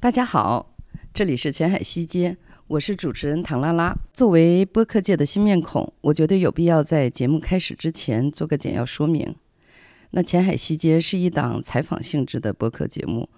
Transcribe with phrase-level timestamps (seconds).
[0.00, 0.76] 大家好，
[1.12, 2.36] 这里是前海西街，
[2.68, 3.92] 我是主持人唐拉拉。
[4.12, 9.34] 作为播客界的新面孔，我觉得有必要在节目开始之前做个简要说明。
[10.12, 13.28] 那前海西街是一档采访性质的播客节目。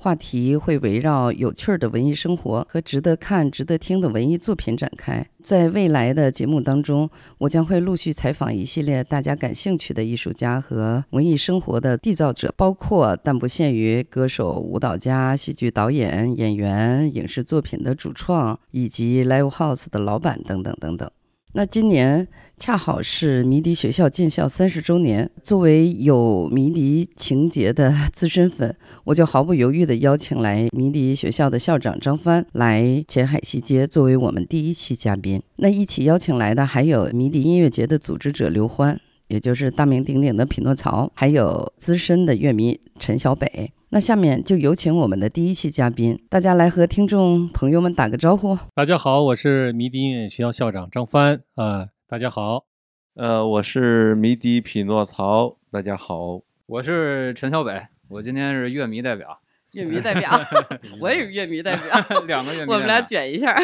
[0.00, 5.22] 话题会围绕有趣的文艺生活和值得看、值得听的文艺作品展开。
[5.42, 21.10] 在未来的节目当中，我将会陆续采访一系列大家感兴趣的艺术家和文艺生活的缔造者，包括但不限于歌手、舞蹈家、戏剧导演、演员、影视作品的主创以及 Live House 的老板等等等等。
[21.52, 35.42] 那今年恰好是迷笛学校建校三十周年，作为有迷笛情节的资深粉，我就毫不犹豫地邀请来迷笛学校的校长张帆来前海西街作为我们第一期嘉宾。
[35.56, 43.72] 那一起邀请来的还有迷笛音乐节的组织者刘欢，也就是大名鼎鼎的匹诺曹，还有资深的乐迷陈小北。
[43.92, 48.56] 那下面就有请我们的第一期嘉宾，大家来和听众朋友们打个招呼。
[48.72, 51.88] 大家好，我是迷笛音乐学校校长张帆啊。
[52.06, 52.66] 大家好，
[53.14, 55.56] 呃，我是迷笛匹诺曹。
[55.72, 59.40] 大家好，我是陈小北，我今天是乐迷代表。
[59.72, 60.30] 乐迷代表，
[61.00, 63.60] 我也是乐迷代表， 两个乐 迷，我们俩卷一下，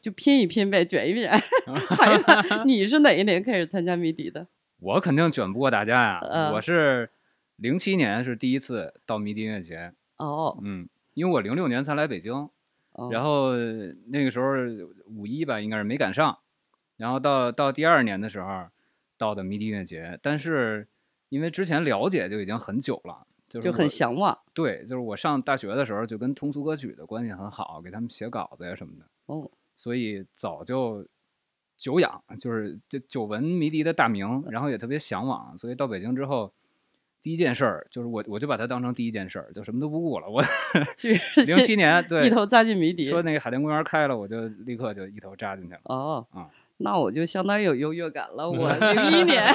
[0.00, 1.32] 就拼一拼呗，卷一卷。
[2.64, 4.46] 你是哪一年开始参加迷笛的？
[4.78, 6.20] 我肯定卷不过大家呀，
[6.54, 7.10] 我是。
[7.62, 12.50] 零七年是第一次到迷笛音乐节哦，嗯，因为我零六年才来北京，
[13.12, 13.54] 然后
[14.08, 14.48] 那个时候
[15.06, 16.36] 五一吧，应该是没赶上，
[16.96, 18.66] 然后到到第二年的时候
[19.16, 20.88] 到的迷笛音乐节，但是
[21.28, 24.36] 因为之前了解就已经很久了，就很向往。
[24.52, 31.06] 对，就是我上大学的时候就跟通俗歌曲的关系很好，给他们写稿子呀什么的，哦，所以早就
[31.76, 36.52] 久仰，就是就久闻迷笛的大名，然后也特别向往，所以到北京之后。
[37.22, 40.28] 第一件事儿就是我，我就把它当成第一件事儿，就什么都不顾了。
[40.28, 40.42] 我
[40.96, 41.12] 去
[41.46, 43.04] 零七年，对，一头扎进谜底。
[43.04, 45.80] 说那个海淀公园开了，我就立刻就一头扎进去了。
[45.84, 48.50] 哦，啊，那我就相当于有优越感了。
[48.50, 49.46] 我 零一年，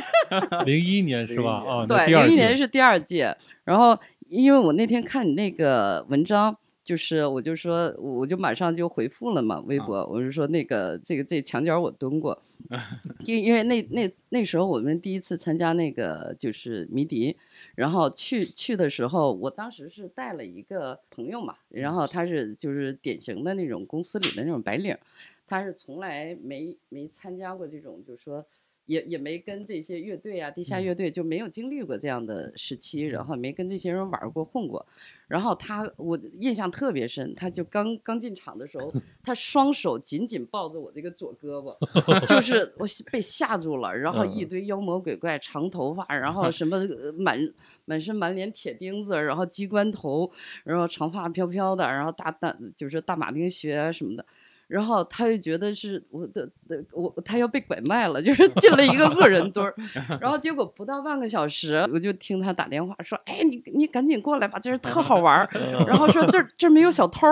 [0.65, 1.63] 零一年是吧？
[1.67, 3.35] 啊，对，零一年是第二届。
[3.65, 3.99] 然后，
[4.29, 6.57] 因为我那天看你那个文章。
[6.87, 12.41] 就是，我就说，我就马上就回复了嘛，微博，我就说那个这个这墙角我蹲过，
[13.27, 17.35] 因因为那那那时候我们第一次参加那个就是迷笛，
[17.75, 24.97] 然后去去的时候，我当时是带了一个朋友嘛，然后他是就是典型的那种公司里的那种白领，
[25.45, 28.45] 他是从来没没参加过这种，就是说。
[28.87, 34.85] 也也没跟这些乐队啊，地下乐队就没有经历过这样的时期，然后没跟这些人玩过混过，
[35.27, 41.75] 然后他我印象特别深，他就刚刚进场的时候， 他双手紧紧抱着我这个左胳膊，
[42.25, 46.77] 就是我被吓住了，然后一堆妖魔鬼怪，长头发，然后什么
[47.17, 47.37] 满
[47.85, 50.31] 满身满脸铁钉子，然后机关头，
[50.63, 54.25] 然后长发飘飘的，然后大大就是大马丁靴什么的。
[54.67, 59.73] 然后他就觉得是我的的我他要被拐卖了，就是进了一个恶人堆儿。
[60.19, 65.49] 然后结果不到半个小时，我就听他打电话说：“哎，你你赶紧过来吧，这儿特好玩儿。
[65.87, 67.25] ”然后说：“这儿这儿没有小偷。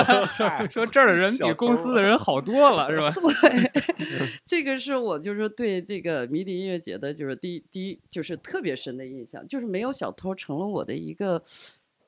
[0.68, 3.12] ”说这儿的人比公司的人好多了，是吧？
[3.12, 3.70] 对，
[4.44, 11.40] 这个是我就是对这个迷笛音乐节的，就是第一第一就是特别深的印象，就是没有小偷成了我的一个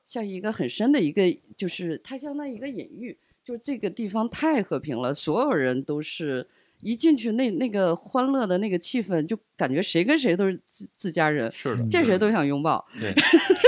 [0.03, 1.23] 像一个很深的一个，
[1.55, 3.17] 就是它相当于一个隐喻。
[3.43, 6.47] 就这个地方太和平了，所有人都是
[6.79, 13.13] 一进去那那个欢乐的那个气氛，就感觉谁跟谁都是自自家人，是的，见谁都想拥抱， 对，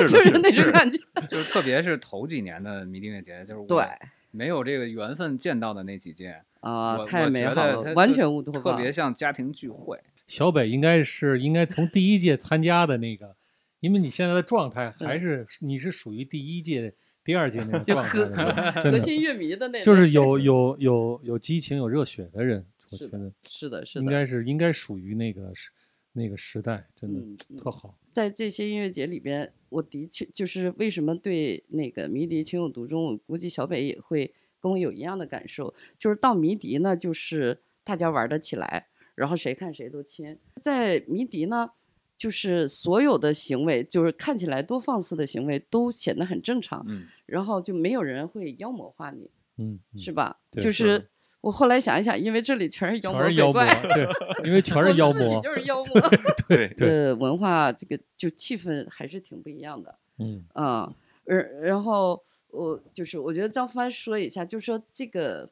[0.08, 0.98] 就是那种感觉。
[1.28, 3.84] 就是特别是头几年的迷笛音乐节，就是对
[4.32, 10.00] 没有这个缘分见到的那几届啊，太美好了，完全乌托邦，特别像家庭聚会。
[10.26, 13.36] 小北应该是应该从第一届参加的那个，
[13.82, 16.96] 因为你现在的状态还是你是属于第一届。
[17.26, 25.72] 第二届那个状态，核 心乐迷的那，就是有有有有激情、有热血的人，我觉得是的，是的，应该是应该属于那个时
[26.14, 27.22] 那个时代，真的
[27.58, 27.98] 特好。
[28.12, 40.38] 在这些音乐节里边，我的确就是为什么对那个迷笛情有独钟，我估计小北也会跟我有一样的感受，就是到迷笛呢，就是大家玩得起来，然后谁看谁都亲。
[40.62, 41.72] 在迷笛呢。
[42.18, 46.84] 就是所有的行为，就是看起来多放肆的行为，都显得很正常。
[46.88, 50.40] 嗯，然后就没有人会妖魔化你，嗯，是吧？
[50.52, 51.10] 就是
[51.42, 54.08] 我后来想一想，因为这里全是妖魔鬼怪，对，
[54.48, 56.02] 因为全是妖魔，就是妖 魔。
[56.48, 59.94] 对对，文化这个就气氛还是挺不一样的。
[60.20, 60.90] 嗯啊，
[61.26, 65.50] 然然后我就是我觉得张帆说一下，就是说这个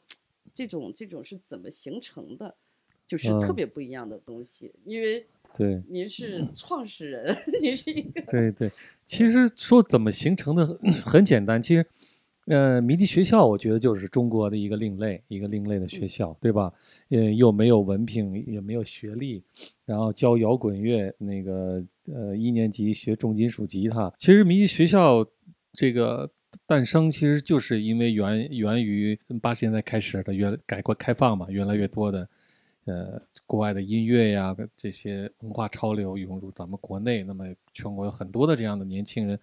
[0.53, 2.55] 这种这种是怎么形成的，
[3.05, 5.27] 就是特别不一样的东西，因为。
[5.55, 8.21] 对，您是创始人，您是一个。
[8.23, 8.67] 对对，
[9.05, 10.65] 其实说怎么形成的
[11.05, 11.85] 很简单，其实
[12.47, 16.73] 呃，迷笛学校，我觉得就是中国的一个另类，一个另类的学校，对吧？
[17.09, 19.41] 呃，又没有文凭，也没有学历，
[19.85, 24.11] 然后教摇滚乐，那个呃，一年级学重金属吉他。
[24.17, 25.25] 其实迷笛学校
[25.71, 26.29] 这个
[26.65, 32.27] 诞生，其实就是因为源源于八十年代开始的原改革开放嘛，越来越多的
[32.85, 39.39] 呃国外的音乐呀，这些文化潮流涌入咱们国内，那么全国有很多的这样的年轻人。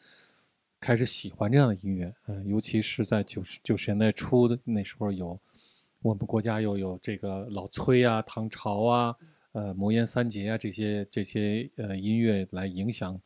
[0.83, 5.39] 开始喜欢这样的音乐，嗯，尤其是在九十九十年代初的那时候，有
[6.01, 9.15] 我们国家又有这个老崔啊、唐朝啊、
[9.53, 13.21] 呃魔岩三杰啊这些这些呃音乐来影响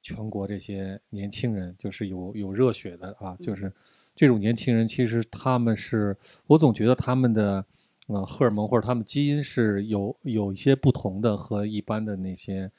[0.00, 3.72] 全国这些年轻人，就是有有热血的啊，就是
[4.14, 6.16] 这种年轻人，其实他们是
[6.46, 7.66] 我总觉得他们的
[8.06, 12.70] 呃荷尔蒙或者他们基因是有有一些不同的和一般的那些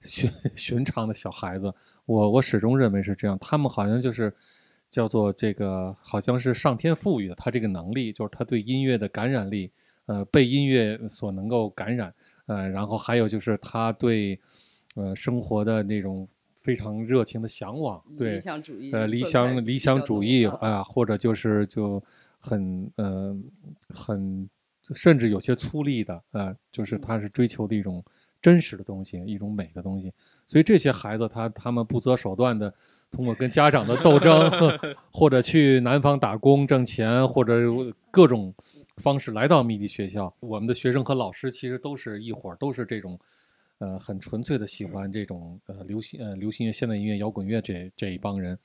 [0.00, 1.72] 寻 寻常的小孩子。
[2.06, 4.30] 我我始终认为是这样，他们好像就是
[4.90, 9.70] 叫做这个，好像是上天赋予的他这个能力，就是他对音乐的感染力，
[10.06, 12.14] 呃，被音乐所能够感染，
[12.44, 14.38] 呃，然后还有就是他对
[14.96, 22.02] 呃生活的那种非常热情的向往，对，理想主义，呃，理想理想主义啊，或者就是就
[22.38, 23.34] 很呃
[23.88, 24.46] 很
[24.94, 28.04] 甚至有些粗粝的，呃，就是他是追求的一种
[28.42, 30.12] 真实的东西，一种美的东西。
[30.46, 32.72] 所以这些孩子，他他们不择手段的
[33.10, 34.50] 通过跟家长的斗争
[35.10, 37.54] 或者去南方打工挣钱，或者
[38.10, 38.52] 各种
[38.98, 40.34] 方式来到迷笛学校。
[40.40, 43.18] 我们的学生和老师其实都是一伙儿，都是这种，
[43.78, 48.58] 呃，很纯粹的喜欢这种呃流行呃流行乐、现代音乐、摇滚乐这这一帮人。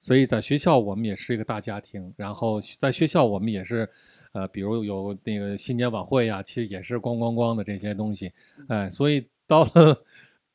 [0.00, 3.88] 所以在学校我们也是一个大家庭，然后在学校我们也是，
[4.32, 8.32] 呃，比如有那个新年晚会呀，其实也是咣咣咣的这些东西，
[8.66, 10.02] 哎，所以到了。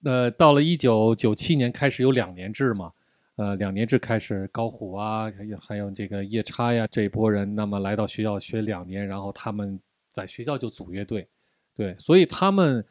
[0.03, 2.91] 呃，到了一九九七年开始有两年制嘛，
[3.37, 11.27] 呃，两年制开始高虎啊，还有这个夜叉呀这一波人，那么来到学校学两年，然后他们在学校就组乐队，
[11.75, 12.85] 对，所以他们，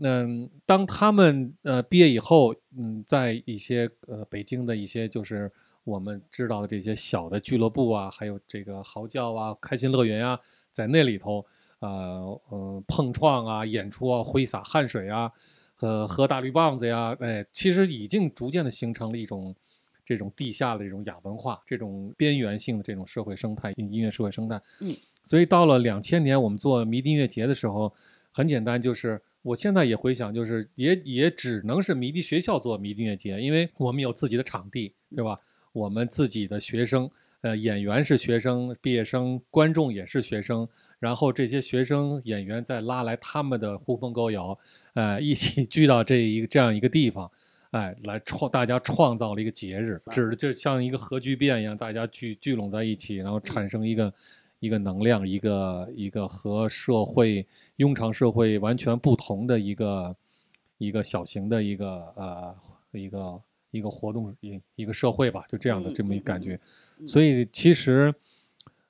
[0.00, 5.50] 嗯，当他们呃毕业以后，嗯，在一些呃北京的一些就是
[5.88, 10.38] 我们知道的这些小的俱乐部啊，还有这个嚎叫啊、开心乐园啊，
[10.70, 11.44] 在那里头，
[11.78, 15.32] 呃呃碰撞啊、演出啊、挥洒汗水啊。
[15.80, 19.54] 呃，喝大绿棒子呀，哎，其实已经逐渐的形成了一种
[20.04, 24.60] 这种地下的这种亚文化，这种边缘性的这种社会生态，音乐社会生态。
[24.82, 24.92] 嗯，
[25.22, 27.94] 所以到了两千年，我们做迷笛音乐节的时候，
[28.32, 35.38] 很简单，就是我现在也回想，就是也也只能是迷笛学校做迷笛音乐节，因为我们有自己的场地，对吧？
[35.78, 37.08] 我们自己的学生，
[37.42, 40.68] 呃，演员是学生，毕业生，观众也是学生。
[40.98, 44.58] 然后这些学生演员再拉来他们的狐朋狗友，
[44.94, 47.30] 呃，一起 聚到这一个这样一个地方，
[47.70, 54.12] 哎，来创大家创造了一个节日，指就像一个核聚变一样，大家聚聚拢在一起，然后产生一个
[54.58, 57.46] 一个能量，一个一个和社会
[57.76, 60.16] 庸常社会完全不同的一个
[60.78, 61.86] 一个小型的一个
[62.16, 62.54] 呃
[62.90, 66.58] 一个一个活动一一个社会吧，就这样的这么一感觉，
[67.06, 68.14] 所以其实。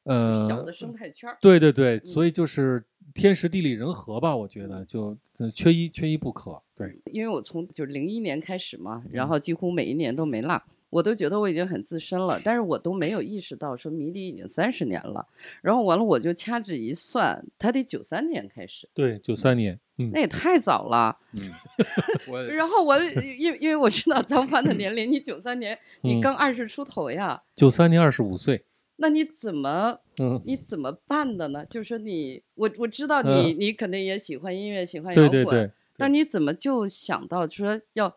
[0.04, 2.82] 呃，小的生态圈儿，对对对，所以就是
[3.12, 5.14] 天时地利人和吧，我觉得就
[5.54, 6.62] 缺一缺一不可。
[6.75, 15.26] 对，因为我从就是零一年开始嘛，然后几乎每一年都没落，我都觉得我已经很资深了，但是我都没有意识到说迷笛已经三十年了，
[15.62, 22.98] 然后完了我就掐指一算，他得九三年开始，对，九三年，嗯，那也太早了，嗯， 然后我
[23.39, 28.65] 因因为我知道张帆的年龄，你九三年你刚二十出头呀，九三年二十五岁。
[29.01, 30.01] 那你怎么，
[30.44, 31.65] 你怎么办的呢？
[31.67, 35.70] 就是说你，我我知道你，你肯定也喜欢音乐，喜欢摇滚，对对对。
[35.96, 38.17] 但你怎么就想到说要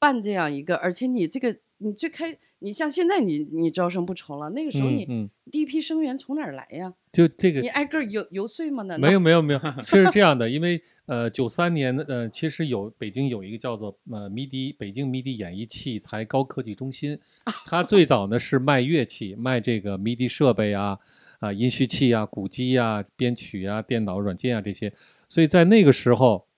[0.00, 0.74] 办这样一个？
[0.74, 6.92] 而且你这个，你最开，你像现在你你招生不愁了，那个时候你第一批生源从哪儿来呀？
[7.12, 8.82] 就这个，你挨个游游说吗？
[8.98, 10.82] 没有没有没有，是这 样的，因为。
[11.06, 17.16] 呃，九三年，呃，其实有北京有一个叫做呃迷笛北京迷笛演艺器材高科技中心，
[17.64, 20.98] 它最早呢是卖乐器，卖这个迷笛设备啊，
[21.38, 24.92] 啊音序器啊、鼓机啊、编曲啊、电脑软件啊这些，
[25.28, 26.48] 所以在那个时候，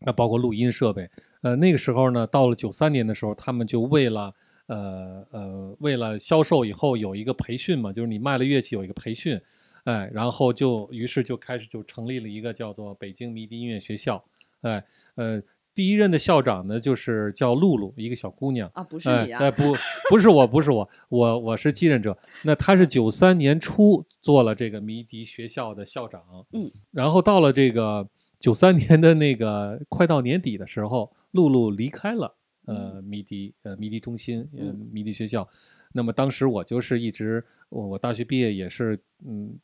[0.00, 1.08] 那包括录音设备，
[1.42, 4.34] 呃，那个时候呢，到了九三年的时候，他们就为了
[4.66, 9.40] 呃呃为了销售以后有一个培训嘛，就是你卖了乐器有一个培训。
[9.84, 14.22] 哎，然后就于是就开始就成立了一个叫做北京迷笛音乐学校，
[14.60, 14.84] 哎，
[15.16, 15.42] 呃，
[15.74, 19.72] 第一任的校长呢就是叫露露，一个小姑娘啊，不是你啊，哎，不，
[20.08, 22.16] 不是我，不是我，我我是继任者。
[22.44, 26.22] 那她是九三年初做了这个迷笛学校的校长，
[26.52, 28.06] 嗯，然后到了这个
[28.38, 32.34] 九三年的那个快到年底的时候，露露离开了
[32.66, 35.46] 呃迷笛呃迷笛中心呃迷笛学校。
[35.92, 39.54] 那么当时我就是一直，我我大学毕业也是，嗯，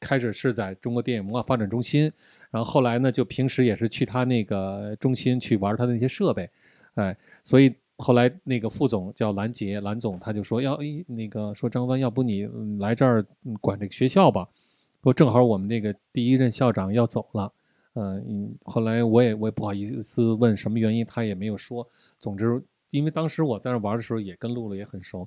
[0.00, 2.10] 开始是在中国电影文化发展中心，
[2.50, 6.50] 然后后来呢，就平时也是去他那个中心去玩他的那些设备，
[6.94, 12.48] 哎，所以后来那个副总叫兰杰，兰总他就说要，哎，那个说张帆，要不你
[12.80, 13.24] 来这儿
[13.60, 14.48] 管这个学校吧？
[15.04, 17.52] 说正好我们那个第一任校长要走了，
[17.96, 21.88] 嗯，后来我也我也不好意思问什么原因，他也没有说。
[22.18, 25.26] 总之，因为当时我在那玩的时候也跟露露也很熟。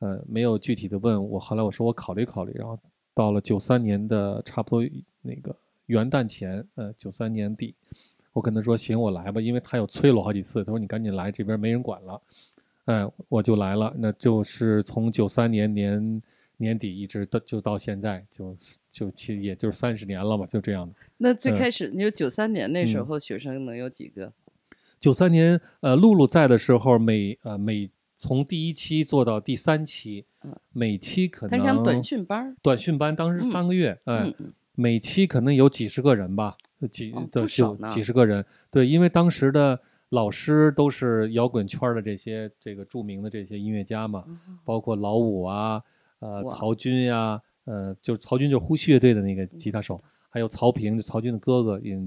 [0.00, 2.78] 呃，没有具体的问我，后来我说我考虑考虑，然后
[3.14, 4.88] 到了九三年的差不多
[5.20, 5.54] 那个
[5.86, 7.74] 元旦前，呃，九三年底，
[8.32, 12.20] 我跟他说行，我来吧，因为他有催了我好几次，他说你赶紧来，这边没人管了，
[12.86, 16.22] 哎，我就来了，那就是从九三年年
[16.62, 18.56] 年底一直到就到现在，就
[18.90, 20.94] 就其实也就是三十年了嘛，就这样的。
[21.18, 24.32] 那最开始，你说九三年那时候学生能有几个？
[24.98, 27.90] 九三年，呃，露露在的时候，每呃每。
[28.14, 30.24] 从第一期做到第三期，
[30.72, 34.32] 每期可能他短训班，短训班当时三个月，哎，
[34.76, 36.56] 每期可能有几十个人吧，
[36.88, 44.24] 几的就几十个人，对，因为当时的老师都是摇滚圈的这些这个著名的这些音乐家嘛，
[44.64, 45.82] 包括老五啊，
[46.22, 50.00] 呃，曹军呀，呃，就是曹军就是呼吸乐队的那个吉他手，
[50.30, 52.00] 还有曹平，就曹军的哥哥，也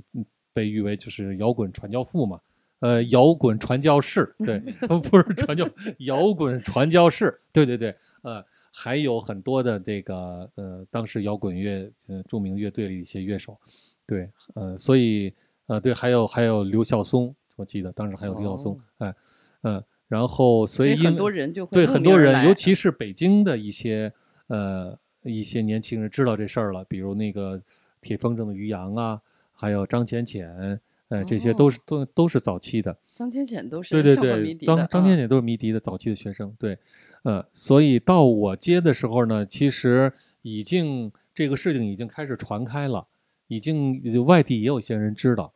[0.53, 2.39] 被誉为就是摇滚传教父嘛。
[2.79, 4.59] 呃，摇滚传教士，对，
[5.09, 5.67] 不是传教，
[5.99, 13.57] 摇滚传教士，对对对，呃，还有很多的这个呃，当时摇滚乐呃著名乐队的一些乐手，
[14.05, 15.33] 对，呃，所以
[15.67, 19.15] 呃，对，还有还有刘晓松，我记得当时还有刘晓松，哎，
[19.61, 24.11] 嗯，然后所以很多人就会对很多人，尤其是北京的一些
[24.47, 27.61] 呃一些年轻人知道这事儿了，比如那个
[28.01, 29.21] 铁风筝的于洋啊，
[29.53, 30.79] 还有张浅浅。
[31.07, 36.75] 呃，这些都是都都是早期的，张浅浅都是对对对，张张浅浅都是迷笛的早期的学生，对，
[37.21, 43.05] 呃，所以到我接的时候呢，其实已经这个事情已经开始传开了，
[43.47, 45.51] 已经外地也有些人知道，哦，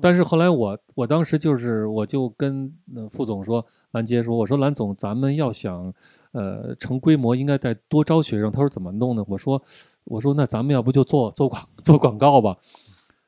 [0.00, 2.72] 但是后来我我当时就是我就跟
[3.10, 5.92] 副总说，兰杰说，我说兰总，咱们要想
[6.32, 9.24] 呃成规模，应该再多招学生，他说怎么弄呢？
[9.28, 9.62] 我说
[10.04, 12.56] 我说那咱们要不就做做广做广告吧。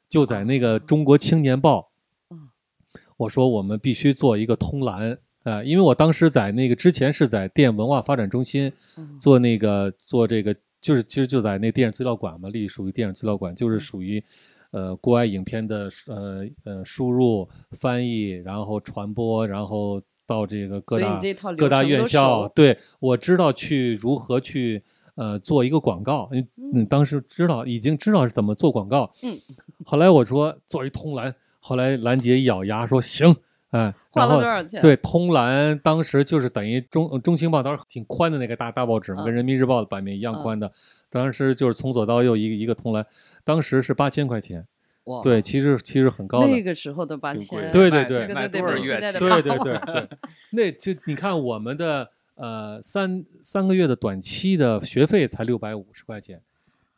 [0.09, 1.91] 就在那个《中国青年报》，
[3.17, 5.19] 我说我们必须做一个通栏。
[5.43, 8.73] 啊，因为我当时在那个之前是在电文化发展中心
[9.21, 14.25] 做那个做这个，就是其实就在那电影资料馆嘛，隶属于电影资料馆，就是属于
[14.75, 21.21] 呃国外影片的呃呃输入、翻译，然后传播，然后到这个各大
[21.57, 24.83] 各大院校，对我知道去如何去。
[25.17, 29.09] 呃，做一个广告，嗯你当时知道，已经知道是怎么做广告。
[29.23, 29.39] 嗯。
[29.87, 33.33] 后来我说做一通栏，后来兰姐一咬牙说行，
[33.71, 33.95] 哎。
[34.11, 34.81] 花了多少钱？
[34.81, 40.73] 对，通栏当时就是等于中中青报当时挺宽的那个大大报纸嘛，跟人民日报的版面一样宽的。
[41.15, 43.07] 当时就是从左到右一个一个通栏，
[43.45, 44.67] 当时是八千块钱。
[45.05, 45.23] 哇。
[45.23, 46.49] 对，其实其实很高的。
[46.49, 47.71] 那个时候的八千。
[47.71, 48.27] 对对对。
[48.35, 49.19] 买多少乐器？
[49.19, 50.09] 对对对 对。
[50.51, 52.11] 那就你看我们的。
[52.37, 56.41] 呃，三三个月的短期的学费才六百五十块钱，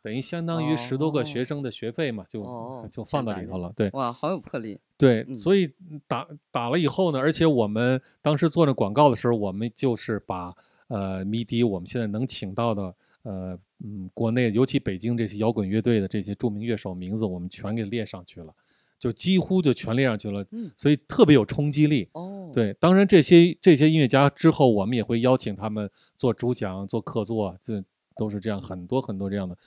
[0.01, 3.71] 等于相当于十多个学生的学费嘛，就就放到里头了。
[3.75, 4.79] 对，哇，好有魄力。
[4.97, 5.71] 对，所以
[6.07, 10.51] 打打了以后呢，而且我们当时做那广告的时候，我们就是把
[10.87, 12.95] 呃迷笛我们现在能请到的
[13.27, 18.53] 呃嗯国内尤其北京这些摇滚乐队的这些著名乐手名字，我们全给列上去了。
[18.99, 22.09] 就几乎就全列上去了，嗯所以特别有冲击力。
[22.13, 27.83] 哦，对，当然这些这些音乐家之后，我们也会邀请他们做主讲、做客座，这
[28.15, 29.57] 都是这样很多很多这样的，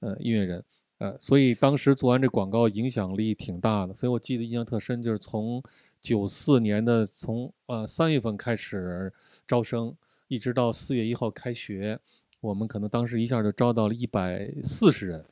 [0.00, 0.64] 呃，音乐人，
[0.96, 3.92] 呃，所以当时做完这广告，影响力挺大的。
[3.92, 5.62] 所以我记得印象特深，就是从
[6.00, 9.12] 九四年的从呃三月份开始
[9.46, 9.94] 招生，
[10.28, 12.00] 一直到四月一号开学，
[12.40, 15.24] 我们可能当时一下就招到了一百四十人，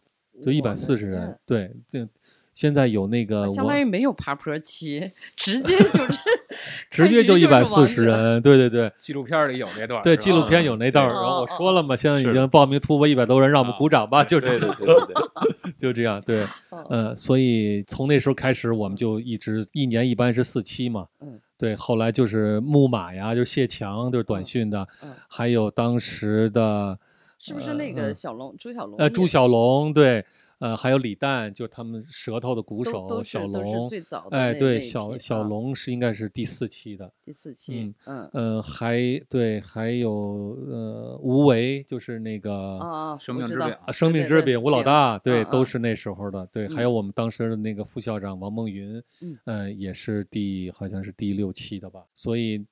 [0.42, 2.06] 就一百四十人，对，这。
[2.54, 6.18] 现在有那个，相当于没有爬坡期，直接就 是
[6.90, 15.47] 直接就一百四十人，对对对， 纪录片里有那段，对纪录片有那段，然后我说了嘛，现在已经报名突破一百多人，让我们鼓掌吧，就这，对对对，
[15.78, 16.46] 就这样，对，
[16.90, 24.86] 嗯，所以从那时候开始，我们就一直一年一般是四期嘛，嗯，对，后来就是木马呀，就是谢强，就是短讯的，
[25.28, 26.98] 还有当时的，
[27.38, 28.98] 是不是那个小龙朱小龙？
[28.98, 30.26] 呃，朱小龙，对。
[30.58, 33.88] 呃，还有李诞，就是他们舌头的鼓手小龙，
[34.30, 38.98] 哎，对，小小龙是应该是第四期的，第四期，嗯，呃，还
[39.28, 49.00] 对，还有呃，吴为，就是那个啊，生命之饼，生命之饼，吴老大，对，都是那时候的，对，还有我们当时的那个副校长王梦云，
[49.44, 52.66] 嗯，也是第好像是第六期的吧，所以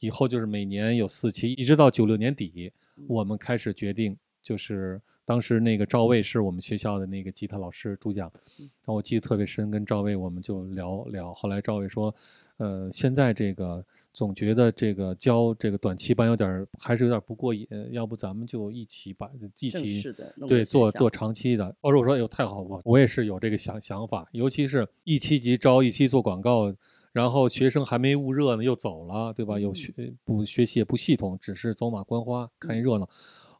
[0.00, 2.72] 以后就是每年有四期，一直到九六年底，
[3.06, 12.14] 我们开始决定，就是当时那个赵卫是我们学校的那个吉他老师主讲，然后我记得特别深，跟赵卫我们就聊聊，后来赵卫说，
[12.58, 19.28] 呃，现在这个总觉得这个教这个短期班有点儿还是有点儿不过瘾，要不咱们就一起把
[19.58, 20.00] 一起
[20.46, 21.74] 对做做长期的。
[21.80, 26.72] 我说我说哎呦太好，了我也是有这个想想法，尤其是一期即招，一期做广告，
[27.12, 29.58] 然后学生还没捂热呢又走了，对吧？
[29.58, 29.92] 有学
[30.24, 33.08] 不学习也不系统，只是走马观花看一热闹。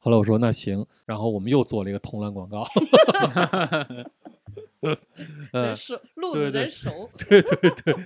[0.07, 2.65] 后来我说那行，然后我们又做了一个铜蓝广告。
[4.81, 4.97] 嗯
[5.51, 7.97] 人，熟，路子对对人熟， 对对对，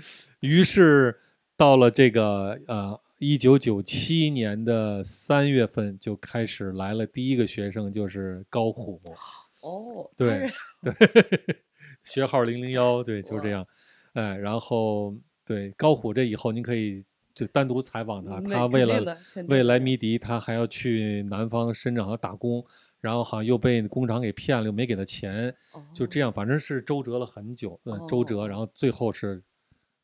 [0.40, 1.14] 于是
[1.59, 8.99] 到了这个呃一九九七年的三月份就开始来了第一个学生，就是高虎，
[9.61, 10.50] 哦，对
[10.83, 10.95] 对，
[12.02, 13.66] 学号零零幺，对，就这样，
[14.14, 15.14] 哎，然后
[15.45, 19.16] 对高虎这以后您可以就单独采访他，他为了
[19.49, 22.64] 为来迷笛，他还要去南方深圳好像打工。
[23.00, 25.56] 然后好像又被工厂给骗了，又没给他钱，
[25.94, 29.42] 就这样，反正是周折了很久，嗯，周折，哦然后最后是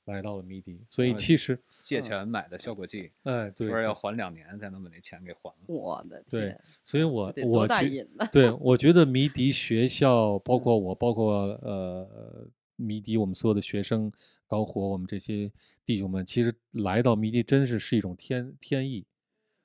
[0.07, 5.57] 来到了迷笛，所以哦其实，借钱买的效果剂，哎，对，说要还两年才能把那钱给还了。
[5.67, 8.09] 我的对天，所以我我觉？
[8.33, 14.11] 对我觉得迷笛 学校，包括我，包括呃迷笛，我们所有的学生，
[14.49, 15.53] 包括，我们这些
[15.87, 19.07] 弟兄们，其实来到迷笛真是是一种天天意，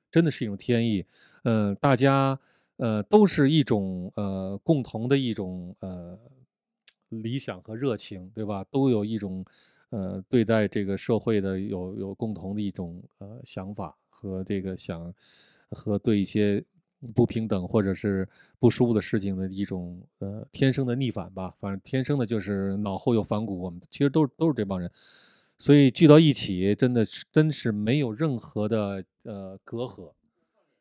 [0.08, 1.04] 真的是一种天意。
[1.42, 2.38] 嗯、大家
[2.76, 6.16] 呃都是一种呃共同的一种呃
[7.08, 8.64] 理想和热情，对吧？
[8.70, 9.44] 都有一种
[9.90, 15.12] 呃对待这个社会的有有共同的一种呃想法和这个想
[15.70, 16.64] 和对一些
[17.16, 18.28] 不平等或者是
[18.60, 24.88] 不舒服的事情的一种呃天生的逆反吧，反正天生的就是脑后有反骨，我们其实都是都是这帮人，
[25.62, 30.12] 所以聚到一起真的是真是没有任何的呃隔阂，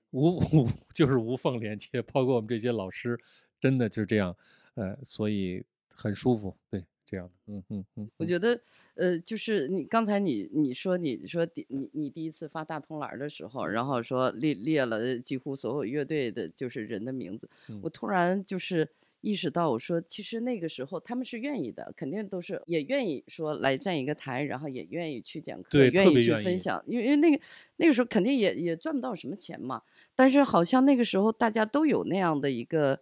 [0.10, 3.16] 无无就是无缝连接，包括我们这些老师，
[3.60, 4.36] 真的就是这样，
[4.74, 8.10] 呃，所以很舒服，对，这样的，嗯嗯嗯，嗯。
[8.18, 8.60] 我觉得，
[8.96, 17.80] 呃，就是你刚才你你说你说第你你第一次发大通栏儿的时候，然后说列列了几乎所有乐队的就是人的名字，嗯。
[17.84, 18.90] 我突然就是
[19.22, 27.40] 意识到，我说其实那个时候他们是愿意的，肯定都是也愿意说来站一个台，然后也愿意去讲课，对愿意去分享，因为因为那个
[27.78, 29.84] 那个时候肯定也也赚不到什么钱嘛，
[30.16, 33.00] 但是好像那个时候大家都有那样的一个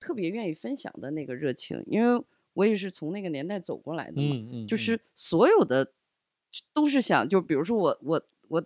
[0.00, 5.92] 特别愿意分享的那个热情，因为我也是从那个年代走过来的嘛，嗯嗯，嗯就是所有的
[6.72, 8.64] 都是想，就比如说我我我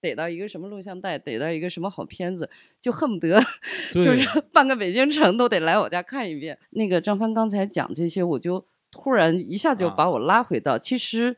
[0.00, 2.48] 逮到一个什么录像带，逮到一个什么好片子，
[2.80, 3.40] 就恨不得
[3.92, 6.58] 就是 半个北京城都得来我家看一遍。
[6.70, 9.94] 那个张帆刚才讲这些，我就突然一下就啊。
[9.96, 11.36] 把我拉回到，其实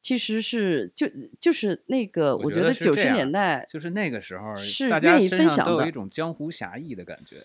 [0.00, 1.06] 其实是就
[1.38, 7.36] 就是那个，我我觉得九十年代就是那个时候，是大家身上都有分享的一种江湖侠义的感觉，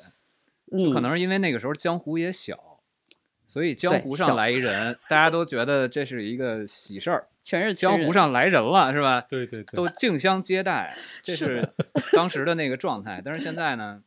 [0.71, 2.79] 嗯，可能是因为那个时候江湖也小，
[3.45, 9.21] 所以江湖上来一人，大家都觉得这是一个喜事儿，全是江湖上来人了是吧？
[9.29, 11.67] 对对对，都竞相接待， 这是
[12.13, 13.21] 当时的那个状态。
[13.23, 14.01] 但是现在呢，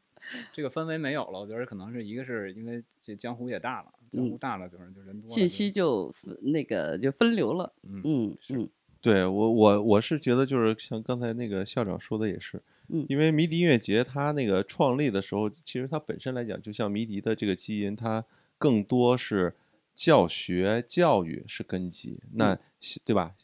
[0.52, 1.38] 这个氛围没有了。
[1.40, 8.68] 我觉得可能是一个是因为这江湖也大了，江湖嗯大了就是就人多了，信息就那个就分流了，嗯嗯
[9.02, 18.24] 对我我我是觉得就是像刚才那个校长说的也是，嗯因为迷笛音乐节它那个创立的时候，其实它本身来讲，就像迷笛的这个基因，它
[18.58, 19.54] 更多是
[19.96, 22.56] 教学教育是根基，那
[23.04, 23.34] 对吧？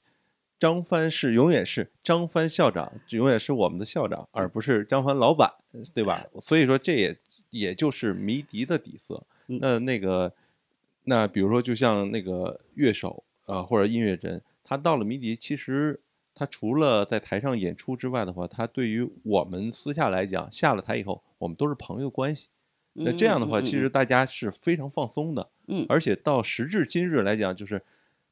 [0.58, 5.50] 张帆是永远是张帆校长，永远是我们的校长，而不是张帆老板，
[5.92, 6.24] 对吧？
[6.40, 7.18] 所以说这也
[7.50, 9.26] 也就是迷笛的底色。
[9.48, 10.32] 嗯那那个
[11.04, 16.00] 那比如说，就像那个乐手啊、呃或者音乐人，他到了迷笛，其实
[16.32, 22.48] 他除了在台上演出之外的话，他对于我们私下来讲，下了台以后，我们都是朋友关系。
[22.94, 25.48] 那这样的话，其实大家是非常放松的。
[25.68, 27.80] 嗯而且到时至今日来讲，就是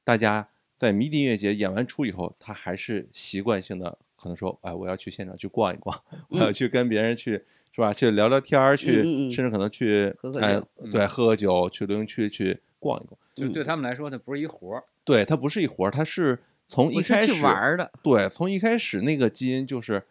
[0.05, 7.44] 大家在迷笛音乐节演完出以后，他还是习惯性的可能说，哎，我要去现场去逛一逛，我要去跟别人去。
[7.73, 7.92] 是吧？
[7.92, 13.16] 去聊聊天儿，去、嗯嗯嗯甚至可能去喝喝哎酒对，喝喝酒，去留营区去逛一逛。
[13.33, 14.83] 就对嗯他们来说，它不是一活儿。
[15.05, 20.03] 对，它不是一活儿，它是从一开始玩儿的，对，从一开始那个基因就是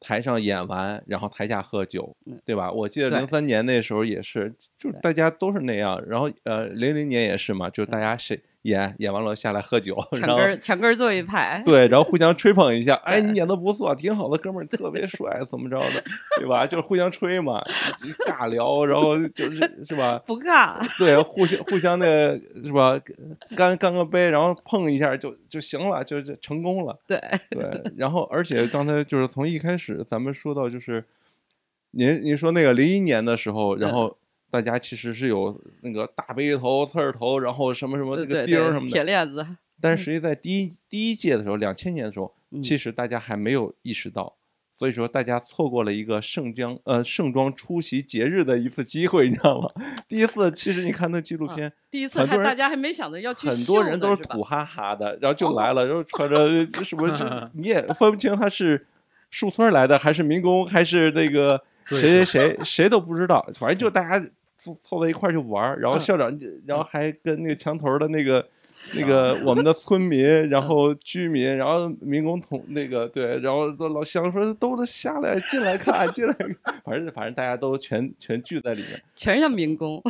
[0.00, 2.70] 台上演完，然后台下喝酒，嗯对吧？
[2.70, 6.02] 我记得零三年那时候也是，就是大家都是那样。
[6.06, 16.04] 然后呃，零零年也是嘛，就是大家谁演演完了下来喝酒，墙然后根儿墙根儿坐一排，对，然后互相吹捧一下， 哎，你演的不错，挺好的，哥们儿，特别帅，怎么着的，
[16.38, 16.66] 对吧？
[16.66, 17.62] 就是互相吹嘛，
[18.26, 20.20] 尬聊，然后就是是吧？
[20.26, 22.98] 不尬， 对，互相互相的是吧？
[23.56, 26.98] 干干个杯，然后碰一下就就行了，就就成功了。
[27.06, 27.18] 对，
[27.50, 31.04] 对，然后而且刚才就是从一开始咱们说到就是，
[31.92, 34.16] 您您说那个零一年的时候，然嗯后
[34.50, 39.46] 大家其实是有那个大背头、刺儿头，然后什么什么这个钉儿什么的，铁链子，
[39.80, 42.62] 但是实际在第一第一届的时候，两千年的时候，嗯。
[42.62, 44.36] 其实大家还没有意识到，
[44.72, 49.70] 所以说大家错过了一个盛装呃盛装出席节日的一次机会，你知道吗？
[50.08, 58.86] 第一次其实你看那纪录啊片，第一次还很多人大家还没想着要去很多人都是土哈哈的，然后就来了，然后穿着 什么就你也分不清他是
[59.30, 64.26] 树村来的还是民工还是那个谁谁谁谁都不知道，反正就大家
[64.58, 68.46] 凑凑在一块儿去玩儿，然后嗯校长就然后还跟那个墙头的那个。
[68.94, 76.34] 那个我们的 村民，然后居民，然后民工同那个对，然后都老乡说都都下来进来看，进来，
[76.84, 79.02] 反正反正大家都全全聚在里面。
[79.16, 80.02] 全是民工，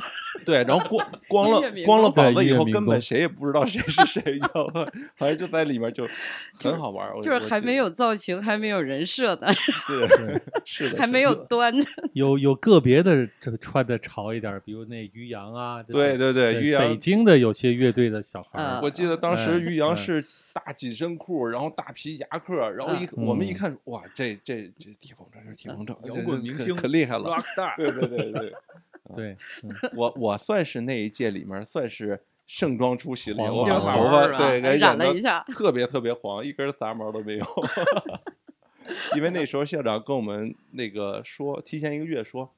[0.45, 2.25] 对，然后 光光了光了工。
[2.25, 4.87] 膀子以后，根本谁也不知道谁是谁，你知道吗？
[5.17, 6.07] 反正就在里面就
[6.55, 9.47] 很好玩就是还没有造型，还没有人设的，
[9.87, 11.39] 对，是的，还没有。
[11.49, 19.97] 端的，有有个别的这个穿的潮一点，比如那于洋啊，对对对，于洋北，京的有些乐队的小孩我记得当时嗯于洋嗯。
[19.97, 23.55] 是大紧身裤，然后大皮夹克，然后一我们一嗯。
[23.55, 28.53] 看，哇，这这这地方这是地方正，摇滚明星可厉害了，rock star，对对对对，
[29.15, 37.47] 对， 嗯我我算是那一届里面算是盛装出席了，黄我头发对给染了一下， 特别特别黄，一根杂毛都没有。
[39.15, 42.53] 因为那时候校长跟我们那个说，提前一个月说，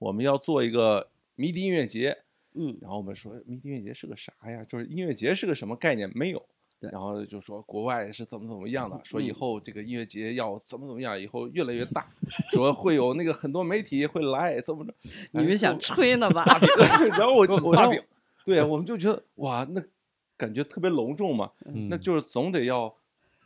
[0.00, 2.18] 我们要做一个迷笛音乐节。
[2.54, 4.64] 嗯，然后我们说迷笛音乐节是个啥呀？
[4.68, 6.10] 就是音乐节是个什么概念？
[6.14, 6.44] 没有。
[6.80, 12.04] 对然后就说国外是怎么怎么样的， 说以嗯后这个音乐节要怎么怎么样，以后越来越大，
[12.50, 14.92] 说会有那个很多媒体会来，怎么着？
[15.32, 16.44] 哎你们想吹呢吧？
[17.16, 17.76] 然后我给我
[18.44, 19.80] 对啊，我们就觉得哇，那
[20.36, 22.92] 感觉特别隆重嘛，嗯那就是总得要，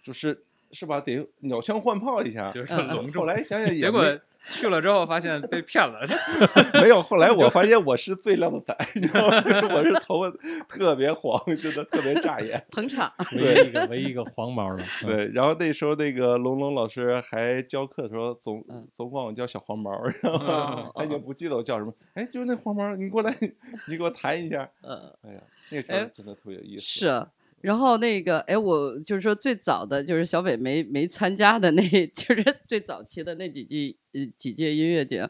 [0.02, 0.42] 就是
[0.72, 0.98] 是吧？
[0.98, 2.48] 得鸟枪换炮一下。
[2.48, 3.26] 就是隆重后。
[3.26, 6.00] 来想想也结果没去了之后发现被骗了，
[6.80, 9.42] 没有，后来我发现我是最靓的仔，你知道吗？
[9.74, 10.30] 我是头发
[10.68, 12.64] 特别黄，真的特别扎眼。
[12.70, 19.90] 捧 场，唯一一个唯一一个黄毛的，嗯，对，然后那时候那个龙龙老师还教课的时候，总嗯总管我叫小黄毛，
[20.22, 21.92] 然后哦他已经不记得我叫什么。
[22.14, 23.36] 哎，就是那黄毛，你过来，
[23.88, 24.68] 你给我弹一下。
[24.82, 26.82] 嗯，哎呀，那时哎候真的特别有意思。
[26.82, 27.26] 是。
[27.60, 31.82] 然后那个，哎，我就是说最早的就是小北没没参加的那，
[32.14, 35.28] 就是最早期的那几季呃几届音乐节，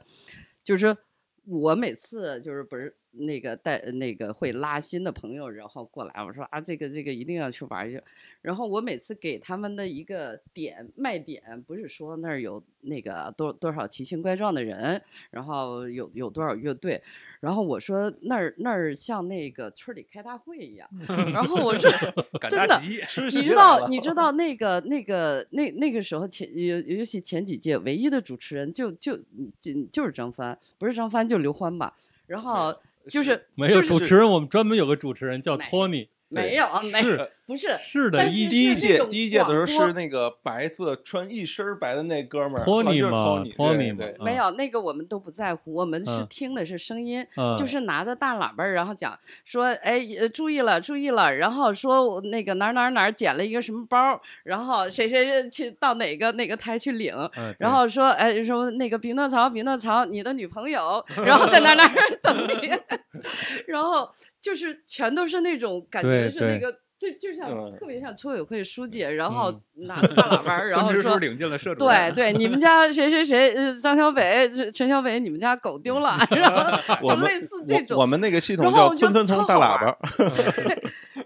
[0.62, 0.96] 就是说
[1.44, 8.02] 我每次就是不是那个带那个会拉新的朋友，然后过来，我说啊这个这个一定要去玩一下，
[8.42, 17.00] 然后我每次给他们的一个点卖点，不是说那儿有那个多多少奇形怪状的人，然后有有多少乐队，
[17.40, 20.88] 然后我说那儿那儿像那个村里开大会一样，
[21.32, 21.90] 然后我说
[22.48, 22.80] 真的
[23.32, 29.16] 你知道，你知道那个那个那那个时候前尤尤其前几届唯一的主持人就就
[29.58, 31.94] 就就是张帆，不是张帆就刘欢吧。
[32.26, 32.74] 然后
[33.08, 36.66] 就是没有就是主持人，我们专门有个主持人叫没托尼，没有
[37.00, 62.72] 是不是是的，一第一届第一届的时候是那个白色穿一身白的那哥们儿，托尼好像就是嘛托尼嘛对对没有那个我们都不在乎，我们是嗯听的是声音，嗯就是拿着大喇叭，然后讲说，哎，呃注意了，注意了，然后说我那个哪儿哪儿哪儿捡了一个什么包，然后谁谁去到哪个哪个台去领，嗯然后说，哎，说那个匹诺曹，匹诺曹，你的女朋友，然后在哪儿 哪儿等你，
[63.68, 66.76] 然后就是全都是那种感觉是那个。
[66.98, 67.76] 就就像嗯。
[67.78, 69.86] 特别像村委会书记，然后嗯。
[69.86, 76.70] 拿大喇叭儿， 然后说领进了社主对，对，你们家谁谁谁，呃，张小北、陈陈小北，你们家狗丢了， 然后
[77.04, 77.96] 就类似这种。
[77.98, 79.98] 我我们那个系统叫村村超通大喇叭，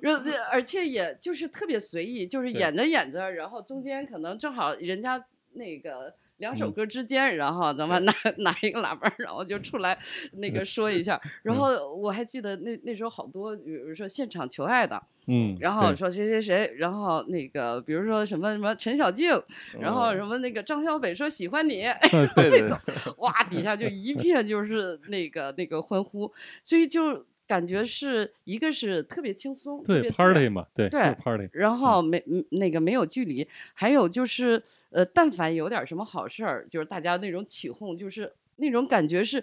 [0.01, 6.73] 然后而且也就是特别随意，就是演着演着，然后中间可能正好人家那个两首嗯。
[6.73, 9.97] 歌之间，然后咱们拿拿一个喇叭，然后就出来
[10.33, 11.21] 那个说一下。
[11.43, 19.31] 然后我还记得那那时候好多，比如说现场求爱的，嗯，然后说谁谁谁，然后那个比如说什么什么陈小静，
[19.79, 22.77] 然后嗯什么那个张小北说喜欢你，嗯 对对这种。
[23.19, 26.33] 哇，底下就一片就是那个那个欢呼，
[26.65, 39.43] 所以就感觉是一个是特别轻松，对 party 嘛，对，对 party，然后没嗯那个没有距离，还有就是呃，但凡有点什么好事儿，就是大家那种起哄，就是那种感觉是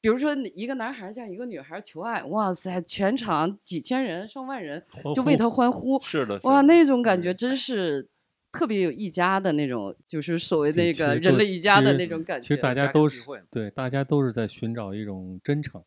[0.00, 4.82] 比如说一个男孩向一个女孩求爱，哇塞，全场几千人、上万人
[5.14, 8.08] 就为他欢呼，是的，哇，那种感觉真是
[8.52, 12.46] 特别有一家的那种，就是所谓那个人类一家的那种感觉。
[12.46, 15.82] 其实大家都是对，大家都是在寻找一种真诚。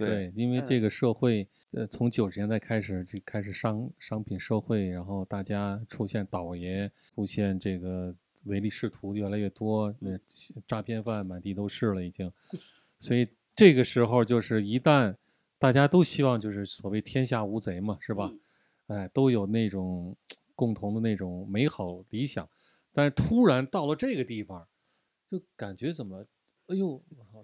[0.00, 8.12] 对，因为这个社会，呃，从九十年代开始就开始商商品社会，然后大家出现倒爷，出现这个
[8.46, 10.18] 唯利是图越来越多，那
[10.66, 12.32] 诈骗犯满地都是了已经，
[12.98, 15.14] 所以这个时候就是一旦
[15.58, 18.32] 大家都希望就是所谓天下无贼嘛，是吧？
[18.88, 20.16] 哎，都有那种
[20.54, 22.48] 共同的那种美好理想，
[22.92, 24.66] 但是突然到了这个地方，
[25.26, 26.24] 就感觉怎么？
[26.68, 27.00] 哎呦，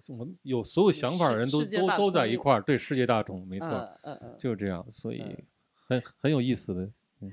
[0.09, 3.67] 我们有所有想法的人都都都在一块儿，对世界大同，没错，
[4.03, 5.23] 嗯嗯，就是这样，所以
[5.87, 6.89] 很很有意思的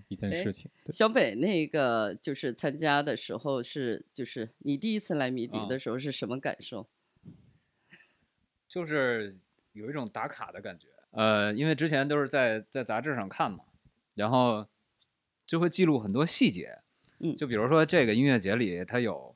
[0.09, 0.70] 一件事情。
[0.90, 6.88] 小北那个就是参加的时候是，就是你第一次来迷笛的时候是什么感受？
[8.68, 9.38] 就是
[9.72, 13.64] 有一种打卡的感觉，呃，因为之前都是在在杂志上看嘛，
[14.14, 14.66] 然后
[15.46, 16.79] 就会记录很多细节，
[17.18, 19.35] 嗯，就比如说这个音乐节里它有，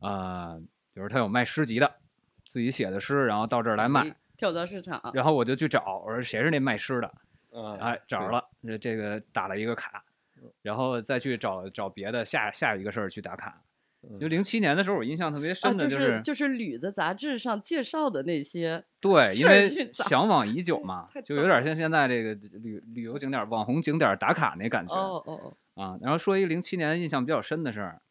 [0.00, 0.60] 啊。
[0.94, 1.90] 比如他有卖诗集的，
[2.44, 5.00] 自己写的诗，然后到这儿来卖，跳蚤市场。
[5.14, 7.14] 然后我就去找，我说谁是那卖诗的？
[7.80, 10.04] 哎，找着了，这这个打了一个卡，
[10.62, 13.62] 然后再去找找别的下下一个事儿去打卡。
[14.18, 24.92] 就零七年的时候，我印象特别深的就是就是旅的杂志上介绍的那些，对，因为向往已久嘛，就有点像现在这个旅旅游景点、网红景点打卡那感觉。
[24.92, 25.56] 哦哦哦。
[25.74, 28.02] 啊，然后说一个零七年印象比较深的事儿。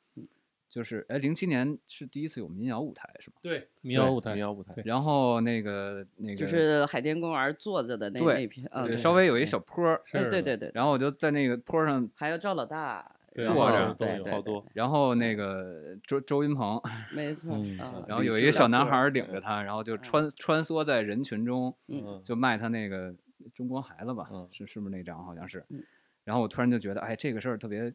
[0.72, 3.36] 就是哎，零七年是第一次有民谣舞台是吗？
[3.42, 4.74] 对，民谣舞台，民谣舞台。
[4.86, 10.02] 然后那个那个就是海淀公园坐着的那那片，对，稍微有一小坡儿。
[10.10, 10.72] 对对对。
[10.74, 13.06] 然后我就在那个坡上，还有赵老大
[13.36, 14.66] 坐着，对好多。
[14.74, 16.82] 然后那个周周云鹏，
[17.14, 17.54] 没错。
[18.08, 21.76] 然后有一个小男孩领着他，然后就穿穿梭在人群中，
[22.24, 23.14] 就卖他那个
[23.54, 25.22] 中国孩子吧，是是不是那张？
[25.26, 25.66] 好像是。
[26.24, 27.94] 然后我突然就觉得，哎，这个事儿特别。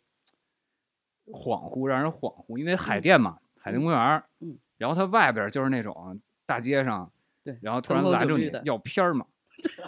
[1.32, 7.10] 恍惚，让人恍惚，因为海淀嘛，海淀公园嗯，然后它外边就是那种大街上，
[7.42, 9.26] 对，然后突然拦住你要片儿嘛，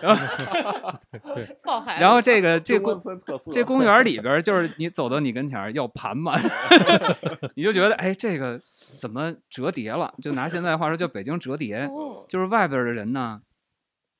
[0.01, 0.22] 然后
[1.35, 1.57] 对，
[2.01, 3.01] 然后这个 这公
[3.53, 6.35] 这公园里边就是你走到你跟前要盘嘛，
[7.55, 8.61] 你就觉得哎，这个
[9.01, 10.12] 怎么折叠了？
[10.20, 11.88] 就拿现在话说叫北京折叠，
[12.29, 13.42] 就是外边的人呢，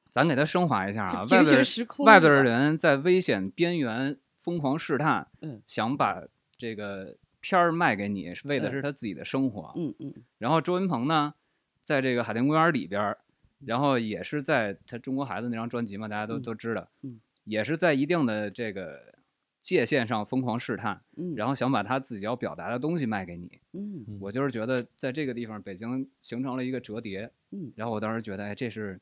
[0.09, 1.65] 咱给他升华一下啊，外边
[1.99, 6.23] 外边的人在危险边缘疯狂试探，嗯，想把。
[6.59, 10.13] 这个片儿卖给你是为的是他自己的生活，嗯嗯。
[10.39, 11.33] 然后周云鹏呢，
[11.81, 13.17] 在这个海淀公园里边，
[13.65, 19.15] 然后也是在他《中国孩子》那张专辑嘛，大家都都知道，嗯，也是在一定的这个
[19.61, 24.19] 界限上疯狂试探，嗯，然后想把他自己要表达的东西卖给你，嗯。
[24.21, 27.73] 我就是觉得在这个地方，北京形成了一个折叠，嗯。
[27.77, 29.01] 然后我当时觉得，哎，这是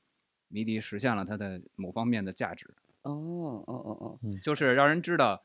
[0.48, 2.68] 迷笛实现了它的某方面的价值，
[3.00, 5.42] 哦哦哦哦，就是让人知道。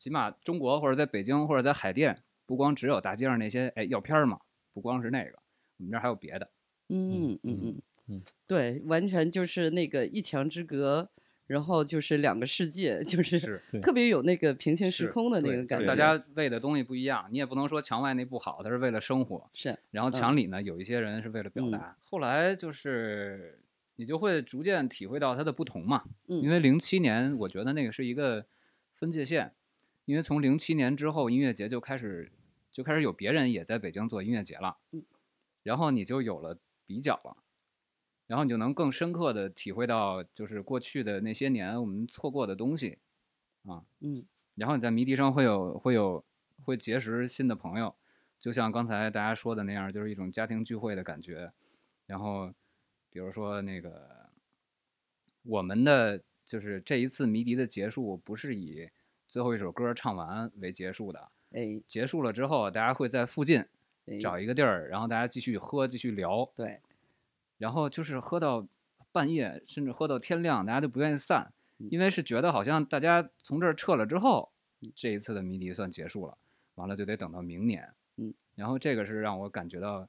[0.00, 4.40] 起码中国或者在北京或者在海淀，不光只有大街上那些哎药片儿嘛，
[4.72, 5.38] 不光是那个，
[5.76, 6.50] 我们这儿还有别的。
[6.88, 11.10] 嗯嗯嗯嗯，对，完全就是那个一墙之隔，
[11.46, 15.84] 然后就是两个世界，就是特别有那个平行时空的那个感觉。
[15.84, 19.50] 大家为的东西不一样，你也不能说墙外那不好，它是为了生活。
[19.52, 19.78] 是。
[19.90, 21.94] 然后墙里呢，有一些人是为了表达。
[22.02, 23.62] 后来就是
[23.96, 26.04] 你就会逐渐体会到它的不同嘛。
[26.26, 26.40] 嗯。
[26.40, 28.46] 因为零七年，我觉得那个是一个
[28.94, 29.52] 分界线。
[30.10, 32.32] 因为从零七年之后，音乐节就开始
[32.72, 35.04] 就开始有别人也在北京做音乐节了，嗯，
[35.62, 37.36] 然后你就有了比较了，
[38.26, 42.98] 然后你就能更深刻的体会到，就是过去的那些年我们错过的东西，
[43.66, 46.24] 啊，嗯，然后你在迷笛上会有会有
[46.64, 47.94] 会结识新的朋友，
[48.36, 51.52] 就像刚才大家说的那样，就是一种家庭聚会的感觉，
[52.06, 52.52] 然后
[53.10, 54.28] 比如说那个
[55.44, 58.90] 我们的就是这一次迷笛的结束不是以
[59.30, 63.64] 最后一首歌唱完为结束的，哎，结束了之后，大家会在附近
[64.20, 64.36] 找。
[64.36, 66.80] 一个地儿，然后大家继续喝，继续聊，对，
[67.56, 68.66] 然后就是喝到
[69.12, 74.50] 半夜，甚至喝到天亮，大家都不愿意散，因为是觉得好像大家从这儿撤了之后，
[74.96, 76.36] 这一次的迷笛算结束了，
[76.74, 80.08] 完了就得等到明年，嗯，然后这个是让我感觉到，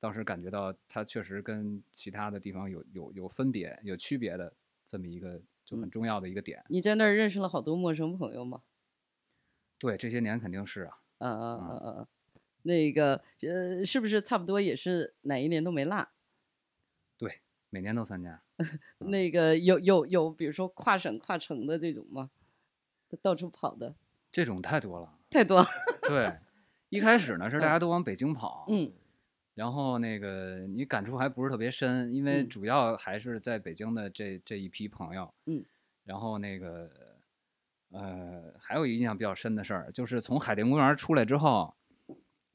[0.00, 4.52] 当时感觉到它确实跟其他的地方有有有分别、有区别的
[4.84, 5.40] 这么一个。
[5.70, 6.64] 就很重要的一个点。
[6.68, 8.62] 你在那儿认识了好多陌生朋友吗？
[9.78, 10.98] 对，这些年肯定是啊。
[11.18, 12.06] 嗯嗯嗯嗯嗯，
[12.62, 16.08] 那个呃，是不是差不多也是哪一年都没落？
[17.16, 18.42] 对，每年都参加。
[18.98, 22.30] 那个有有有，比如说跨省跨城的这种吗？
[23.22, 23.94] 到处跑的。
[24.32, 25.18] 这种太多了。
[25.30, 25.68] 太多了。
[26.06, 26.36] 对，
[26.90, 28.66] 一开始呢是大家都往北京跑。
[28.68, 28.92] 嗯。
[29.54, 35.32] 然后那个你感触还不是特别深，因为嗯主要还是在北京的这这一批朋友。
[35.46, 35.64] 嗯。
[36.04, 36.90] 然后那个
[37.90, 41.74] 呃，还有一印象比较深的事儿，就是从海淀公园出来之后，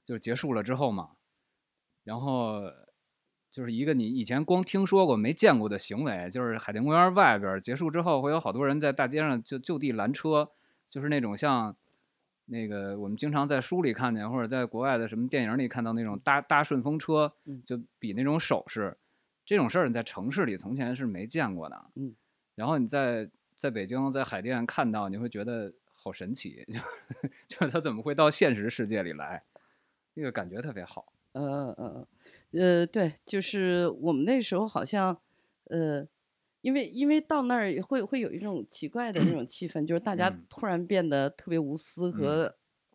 [0.04, 1.12] 就结束了之后嘛，
[2.04, 2.64] 然后
[3.50, 10.52] 就是一个你以前光听说过没见过的行为，就是海淀公园外边儿结束之后，会有好多人在大街上就就地拦车，
[10.88, 11.78] 就是那种像
[12.46, 18.98] 那个我们经常在书里看见，或者在国外的什么电影里看到那种搭搭顺风车嗯，就比那种手势，
[19.46, 21.86] 这种事儿你在城市里从前是没见过的。
[21.96, 22.16] 嗯，
[22.56, 26.80] 然后你在在北京在海淀看到，你会觉得好神奇， 就
[27.48, 29.44] 就是它怎么会到现实世界里来，
[30.14, 31.12] 那个感觉特别好。
[31.34, 32.08] 嗯嗯
[32.52, 35.18] 嗯，呃，对，就是我们那时候好像，
[35.66, 36.08] 呃，
[36.66, 42.52] 因为因为到那儿会会有一种奇怪的那种气氛，就是大家嗯突然变得特别无私和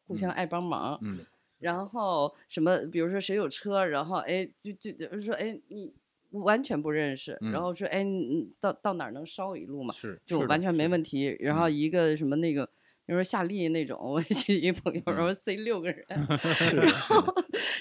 [0.08, 1.24] 互相嗯爱帮忙，嗯
[1.60, 5.92] 然后什么，比如说谁有车，然后哎，就就就是说哎你
[6.30, 11.36] 完全不认识，然嗯后说哎你你到到哪儿能捎我一路嘛，是就完全没问题。
[11.38, 12.66] 然后嗯一个什么那个，
[13.06, 16.04] 比如说夏利那种，我一朋友，然嗯后塞六个人，
[16.74, 17.34] 然后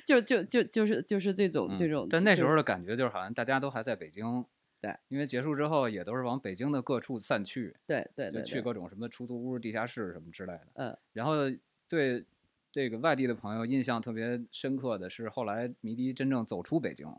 [0.06, 2.08] 就就就就是就是这种这嗯种。
[2.08, 4.46] 但那时候的感觉就是好像大家都还在北京。
[4.82, 10.68] 对，因为结束之后也都是往北京的各处散去，就对对对对，去各种什么出租屋、地下室什么之类的。
[10.76, 11.34] 嗯然后
[11.88, 12.26] 对
[12.72, 17.14] 这个外地的朋友印象特别深刻的是，后来迷笛真正走出北京，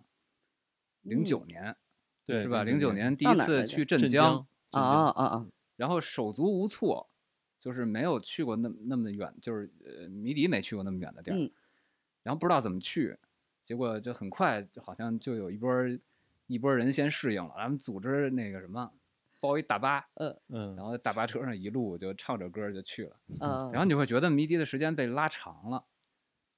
[1.02, 1.76] 零九年
[2.24, 2.62] 对是吧？
[2.62, 5.46] 零九年第一次去镇镇江，啊啊啊啊！
[5.76, 7.10] 然后手足无措，
[7.58, 11.50] 就是没有去过那那么远，就是呃迷笛没去过那么远的地儿，嗯
[12.22, 13.18] 然后不知道怎么去，
[13.62, 15.98] 结果就很快就好像就有一波儿
[16.50, 18.90] 一波人先适应了，咱们组织那个什么
[19.40, 20.04] 包一大巴，
[20.48, 25.84] 嗯然后大巴车上一路就唱着歌儿就去了，嗯，然后你会觉得迷笛的时间被拉长了。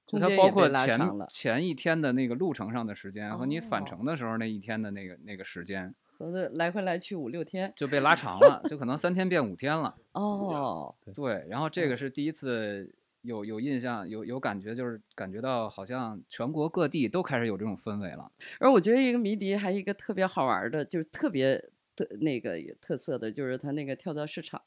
[0.05, 9.95] 就它包括前前一天的那个路程上的时间和你返哦程的时候那一天的那个那个时间合着来回来去五六天就被拉长了，就可能三天变五天了。
[10.11, 18.31] 哦，对，然后这个是第一次有有印象、有有感觉，就是感觉到好像全国各地都开始有这种氛围了。
[18.59, 24.61] 而我觉得一个迷笛还有一个特别好玩儿的，就是特别特那个有特色的，就是它那个跳蚤市场。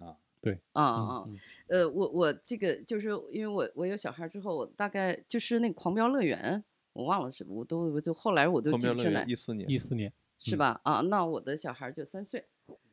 [0.00, 1.24] 啊，对啊啊啊！
[1.28, 10.80] 嗯呃，我我这个就是因为我我有小孩之后，我大概就是那个狂飙乐园，我忘了是我都我就后来我都记不清来一四年一四年嗯是吧？
[10.84, 12.46] 啊，那我的小孩儿就三岁，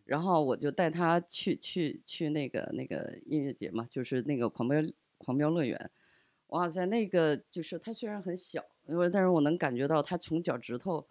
[0.08, 4.82] 然后我就带他去去去那个那个音乐节嘛，就是那个狂飙
[5.18, 5.92] 狂飙乐园。
[6.48, 11.06] 哇塞，那个就是他虽然很小，因为但是我能感觉到他从脚趾头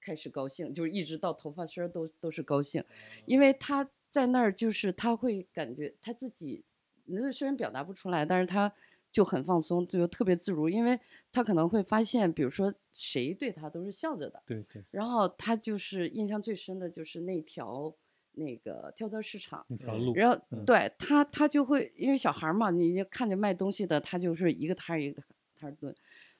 [0.00, 2.82] 开始高兴，就是一直到头发丝儿都都是高兴，
[3.26, 6.64] 因为他在那儿就是他会感觉他自己，
[7.04, 8.72] 那虽然表达不出来，但是他
[9.12, 10.98] 就很放松，就特别自如，因为
[11.30, 17.94] 他可能会发现，比如说谁对他都是笑着的，对对，然后他就是印象最深的就是那条
[18.36, 20.64] 那个跳蚤市场，那条路，然后嗯。
[20.64, 25.22] 对他他就会因为小孩儿嘛，你就看着卖东西的，他就是一个摊儿一个
[25.58, 25.94] 摊儿蹲，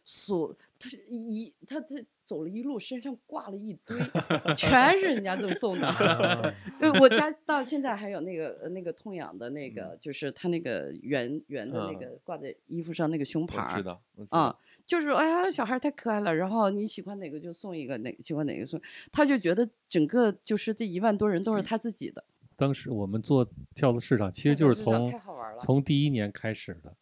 [0.08, 3.98] 所他是一他他走了一路，身上挂了一堆，
[4.56, 5.84] 全是人家赠送的。
[5.90, 22.24] 啊就我家到现在还有那个呃那个痛痒的那嗯个，就是他那个圆圆的那嗯个挂在衣服上那个胸牌儿我知，道啊道，就是哎呀，小孩儿太可爱了，然后你喜欢哪个就送一个，哪喜欢哪个送，他就觉得整个就是这一万多人都是他自己的。
[22.54, 25.12] 当时我们做跳蚤市场，其实就是从
[25.58, 26.94] 从第一年开始的。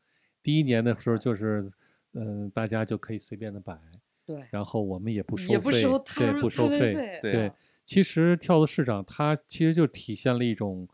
[0.42, 1.70] 第一年的时候就是，
[2.14, 3.78] 嗯、大家就可以随便的摆，
[4.24, 7.46] 对，然后我们也不收也不费，收对，不收费，费，对。
[7.46, 10.88] 啊其实跳蚤市场它其实就体现了一种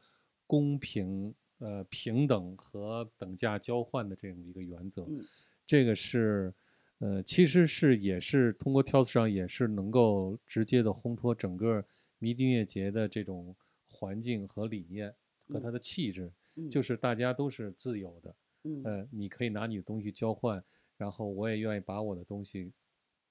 [0.44, 5.04] 公平、呃平等和等价交换的这样一个原则。
[5.08, 5.24] 嗯。
[5.64, 6.52] 这个是
[6.98, 11.84] 呃，其实是也是通过跳蚤市场也是能够直接的烘托整个
[12.18, 13.54] 迷笛音乐节的这种
[13.88, 15.14] 环境和理念
[15.46, 16.82] 和嗯它的气质，嗯就。
[16.82, 18.82] 是大家都是自由的，嗯。
[18.82, 20.60] 呃，你可以拿你的东西交换，
[21.00, 22.70] 然后我也愿意把我的东西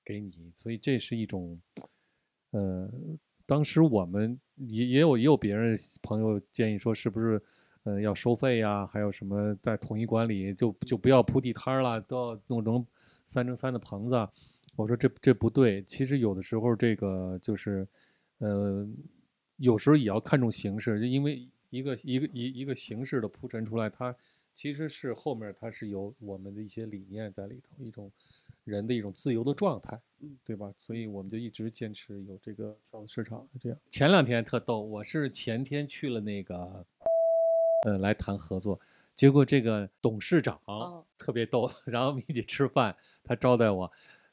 [0.04, 1.62] 给你，所以这是一种，
[2.50, 2.90] 呃，
[3.46, 7.40] 当时我们也也有也有别人朋友建议说，是不是，
[7.84, 12.84] 呃，要收费呀、还有什么在统一管理，就就不要铺地摊儿了，都要弄成
[13.24, 14.28] 三乘三的棚子。
[14.76, 17.88] 我说这这不对，其实有的时候这个就是，
[18.40, 18.84] 呃，
[19.58, 24.16] 有时候也要看重形式，就因为一个一个一一个形式的铺陈出来，它
[24.60, 28.12] 其实是后面它是有我们的一些理念在里头，一种
[28.66, 30.70] 人的一种自由的状态，嗯对吧？
[30.78, 33.80] 所以我们就一直坚持有这个跳蚤市场这样。
[33.90, 36.86] 前两天特逗，我是前天去了那个，
[37.86, 38.78] 呃，来谈合作，
[39.16, 43.90] 结果这个董事长哦特别逗， 然后一起吃饭，他招待我。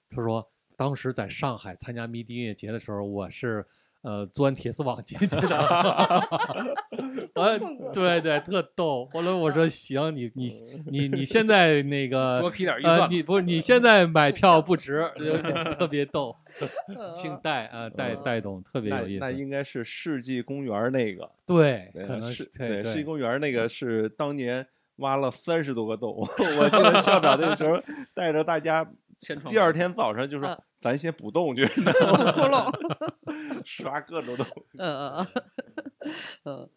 [0.08, 0.44] 他说
[0.74, 3.64] 当时在上海参加迷笛音乐节的时候，我是。
[4.06, 5.58] 呃，钻铁丝网进去的，
[7.34, 7.58] 呃，
[7.92, 9.08] 对对，特逗。
[9.12, 10.48] 后来我说行，你你
[10.86, 15.10] 你你现在那个多批点预算，你不是你现在买票不值，
[15.76, 16.36] 特别逗。
[17.12, 19.18] 姓戴啊，戴戴董特别有意思。
[19.18, 24.64] 那应该是世纪公园那个，对，可能是对世纪公园那个是当年
[24.98, 26.14] 挖了三十多个洞。
[26.60, 27.82] 我记得校长那个时候
[28.14, 28.88] 带着大家，
[29.48, 30.56] 第二天早上就说。
[30.78, 32.70] 咱先补洞去，补窟窿，
[33.64, 34.46] 刷各种洞。
[34.78, 35.26] 嗯嗯
[36.44, 36.70] 嗯，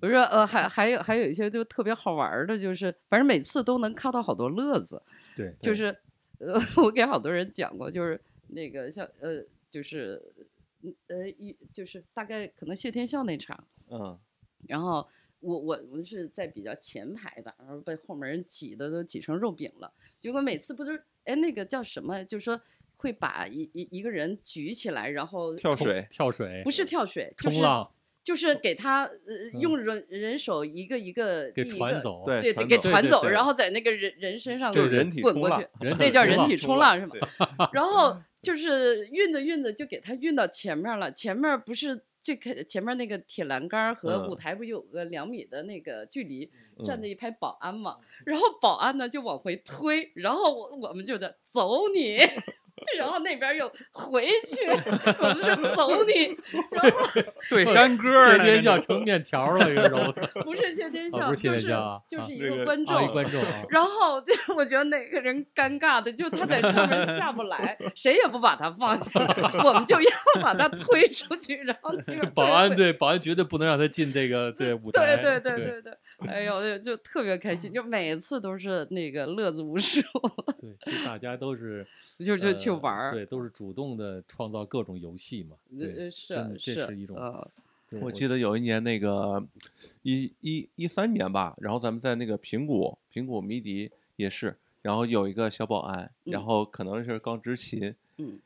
[0.00, 5.02] 我说呃，还还有还有一些就特别好玩的，就是反正每次都能看到好多乐子。
[5.34, 5.86] 对，就是
[6.38, 10.22] 呃， 我给好多人讲过，就是那个像呃，就是
[11.08, 14.16] 呃一就是大概可能谢天笑那场，嗯，
[14.68, 15.08] 然后
[15.40, 19.92] 我我我是在比较前排的，然后被后面人挤的都挤成肉饼了。
[20.20, 22.60] 结果每次不都是哎那个叫什么，就是说。
[22.98, 27.62] 会把一一一个人举起来，然后跳水，跳水不是跳水，就是
[28.24, 34.70] 就是给他呃用人人手一个一个给传走，对对，给传走，然后在那个人人身上
[35.22, 35.66] 滚过去，
[35.98, 37.14] 那叫人体冲浪是吗？
[37.72, 46.50] 然后 就是运着运着就给他运到前面了，前面不是最开前面那个铁栏杆和舞台不有个两米的那个距离，
[46.84, 47.96] 站着一排保安嘛，
[48.26, 52.18] 然后保安呢就往回推，然后我我们就得走你。
[52.98, 54.66] 然后那边又回去，
[55.20, 56.36] 我们说走你，
[57.50, 60.28] 对山歌谢天笑成面条了，个揉的。
[60.42, 61.68] 不是谢天笑，就是
[62.08, 63.42] 就是一个观众，观众。
[63.68, 64.22] 然后
[64.56, 69.20] 我觉得那个人尴尬的，就他在上面下不来，谁也不把他放下，
[69.64, 70.10] 我们就要
[70.42, 71.92] 把他推出去，然后
[72.34, 75.92] 保安对保安绝对不能让他进这个对舞台，对对对对对。
[76.26, 80.00] 哎呦，就特别开心，就每次都是那个乐子无数。
[80.60, 81.86] 对，其实大家都是
[82.18, 85.54] 就就去玩儿，对，都是主动的创造各种游戏嘛。
[85.78, 87.16] 对，是这是一种。
[88.00, 89.46] 我记得有一年那个
[90.02, 98.40] 一一一三年吧，然后咱们在那个平谷平谷迷笛也是，然后有一个小保安，然后可能是刚执勤，嗯，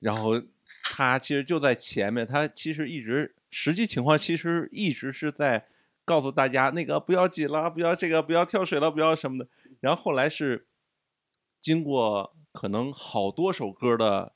[0.00, 0.40] 然后
[0.82, 5.64] 他其实就在前面，他其实一直实际情况其实一直是在。
[6.04, 9.48] 告诉大家那个不要紧了，不要这个，不要跳水了，不要什么的。
[9.80, 10.68] 然后后来是
[11.60, 14.33] 经过可能好多首歌的。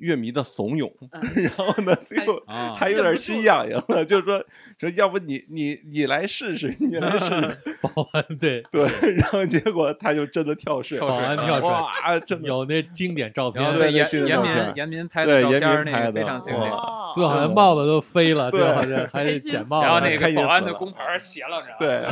[0.00, 0.90] 乐迷的怂恿，
[1.36, 2.42] 然后呢，最后
[2.76, 4.42] 还有点心痒痒了，就是说
[4.78, 7.56] 说要不你你你来试试，你来试试。
[7.80, 8.82] 保安对对，
[9.14, 16.70] 然后结果他就真的跳水，保安跳水，哇，真的有那经典照片，对严严民严民拍的照片，那个非常经典，
[17.14, 22.02] 最后好像帽子都飞了，对，好像还得捡 帽子，然后那个保安的工牌斜了，对，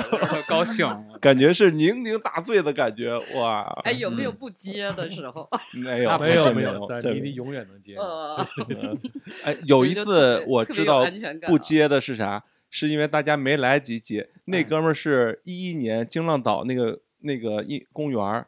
[0.48, 0.86] 高兴，
[1.20, 3.62] 感觉是酩酊大醉的感觉，哇！
[3.84, 5.48] 哎，有没有不接的时候？
[5.74, 7.77] 没有，没有，没有，在离离永远能。
[9.44, 11.04] 哎，有一次我知道
[11.46, 12.44] 不接的是啥？
[12.70, 14.28] 是因为大家没来及接。
[14.44, 18.44] 那哥们儿是一一年京浪岛那个那个一公园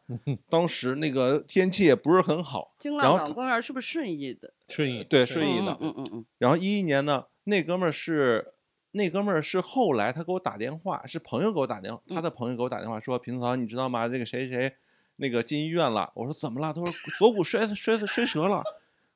[0.51, 2.75] 当时那个天气也不是很好。
[2.79, 4.53] 京浪岛公园是不是顺义的？
[4.69, 5.75] 顺义对顺义的。
[5.81, 6.25] 嗯嗯嗯。
[6.37, 8.53] 然后一一年呢，那哥们儿是
[8.91, 14.07] 那哥们儿是后来他给我打电话，是朋友给我打电话，他的朋友给我打电话说：“平嫂，你知道吗？
[14.07, 14.71] 这个谁谁
[15.17, 18.63] 那个进医院了。”我说：“怎么了？”他说：“锁骨摔摔摔折了。”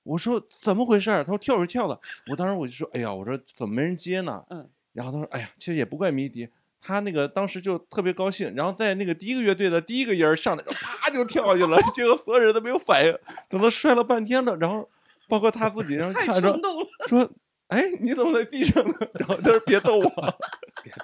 [0.04, 1.10] 我说怎么回事？
[1.10, 1.98] 他说跳是跳的。
[2.28, 4.44] 我当时我就说，哎呀，我说怎么没人接呢？
[4.50, 4.70] 嗯。
[4.92, 6.48] 然后他说，哎呀，其实也不怪迷笛，
[6.80, 11.76] 他那个当时就特别高兴，然后在那个第一个乐队的第一个音上来，啪就跳下去了。
[11.92, 14.88] 结果所有人都没有反应，等他摔了半天了，然后
[15.28, 16.60] 包括他自己，然后看着
[17.08, 17.28] 说，
[17.68, 18.94] 哎，你怎么在地上呢？
[19.18, 20.38] 然后他说别逗我。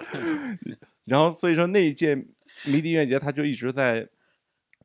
[1.05, 2.15] 然后所以说那一届
[2.63, 4.07] 迷笛音乐节，他就一直在。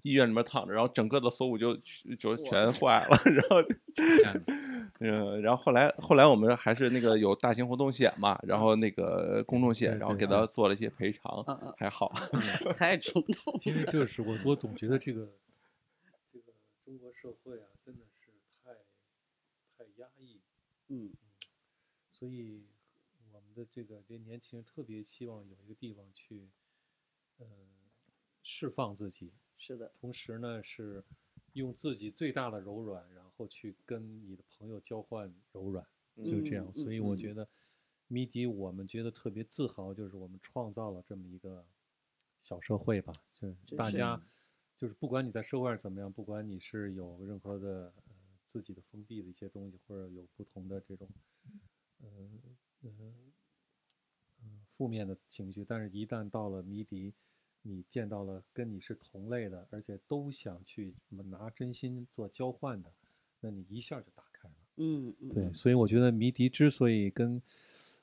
[0.07, 1.77] 医院里面躺着，然后整个的锁骨就
[2.19, 3.57] 就全坏了，然后
[5.01, 11.45] 嗯，然后后来后来我们还是那个有大型活动险嘛，然后那个公众险，然后给他做了一些赔偿，
[11.77, 12.13] 还好。
[12.79, 13.53] 太冲动。
[13.53, 13.61] 了。
[13.61, 15.29] 其实就是我我总觉得这个
[16.33, 16.53] 这个
[16.85, 18.31] 中国社会啊，真的是
[18.65, 18.73] 太
[19.77, 20.41] 太压抑，
[20.89, 21.13] 嗯，
[22.11, 22.65] 所以
[23.33, 26.49] 我们的这个这年轻人特别希望有一个地方去，
[27.39, 27.47] 呃，
[28.43, 29.33] 释放自己。
[29.59, 31.03] 是的，同时呢，是
[31.55, 35.85] 用自己最大的柔软，然后去跟你的朋友交换柔软，
[36.17, 36.73] 就这样。
[36.73, 37.49] 所以我觉得，
[38.07, 41.67] 迷笛我们觉得特别自豪，就是我们创造了这么一个
[42.39, 43.13] 小社会吧。
[43.33, 44.23] 就大家，
[44.77, 48.15] 就是不管你在社会上怎么样，不管你是有任何的呃
[48.47, 51.09] 自己的封闭的一些东西，或者有不同的这种
[52.03, 52.41] 嗯
[52.83, 53.33] 嗯
[54.45, 57.13] 嗯负面的情绪，但是一旦到了迷笛。
[57.69, 62.93] 你见到了跟你是同类的，而且都想去拿真心做交换的，
[63.41, 64.55] 那你一下就打开了。
[64.77, 67.43] 嗯嗯，对，所以我觉得迷笛之所以跟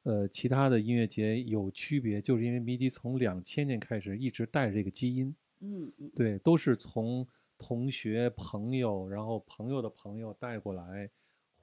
[0.03, 5.34] 呃其他的音乐节有区别，就是因为迷笛从两千年开始一直带着这个基因。
[5.59, 7.26] 嗯嗯，对，都是从
[7.57, 11.09] 同学、朋友，然后朋友的朋友带过来，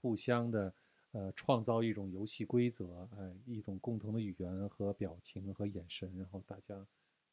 [0.01, 0.73] 互相的
[1.13, 6.87] 呃创造一种游戏规则，哎，一种共同的语言和表情和眼神，然后大家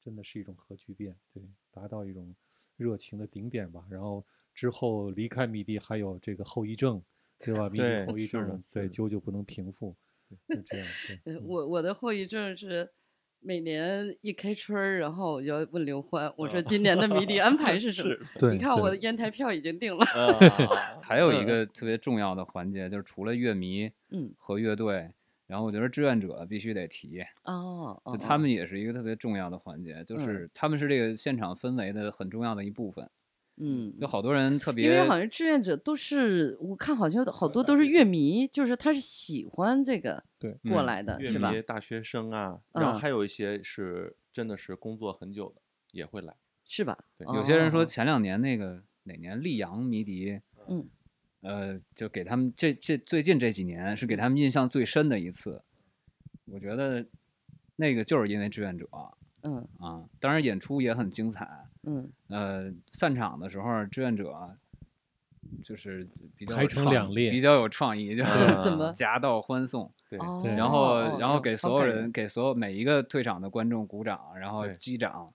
[0.08, 2.34] 真的是一种核聚变，对，达到一种
[2.78, 3.86] 热情的顶点吧。
[3.90, 7.04] 然后之后离开迷笛还有这个后遗症，
[7.38, 7.68] 对吧？
[7.70, 9.94] 迷笛后遗症，对，久久不能平复，
[10.48, 10.88] 就这样。
[11.26, 12.90] 对， 我我的后遗症是。
[13.40, 18.18] 每年一开春儿，然后我就问刘欢，我说今年的迷笛安排是什么？
[18.52, 20.04] 你看我的烟台票已经定了。
[21.04, 25.12] 还有一个特别重要的环节，就是除了乐迷，嗯，和乐队，
[25.48, 27.24] 然后我觉得志愿者必须得提。
[27.44, 28.48] 哦，就他们。
[28.48, 33.08] 也是一个特别重要的环节，就是他们是这个现场氛围的很重要的一部分。
[33.58, 41.54] 嗯，有好多人特别，因为好像志愿者都是，我看好像好多都是乐迷，就是他是喜欢这个对过来的，是吧？
[41.68, 46.34] 大学生啊，然后还有一些是真的是工作很久的也会来，
[46.64, 46.98] 是吧？
[47.18, 50.88] 对，有些人说前两年那个哪年溧阳迷笛，嗯，
[51.42, 55.62] 呃，就给他们这这最近这几年是给他们印象最深的一次，
[56.46, 57.06] 我觉得
[57.76, 58.88] 那个就是因为志愿者。
[59.44, 61.48] 嗯啊，当然演出也很精彩。
[61.84, 64.58] 嗯，呃，散场的时候，志愿者
[65.64, 69.92] 就是比较排成两列，比较有创意，就是怎么 夹道欢送。
[70.10, 70.18] 对，
[70.56, 75.30] 然后然后给所有人给所有每一个退场的观众鼓掌，然后击掌，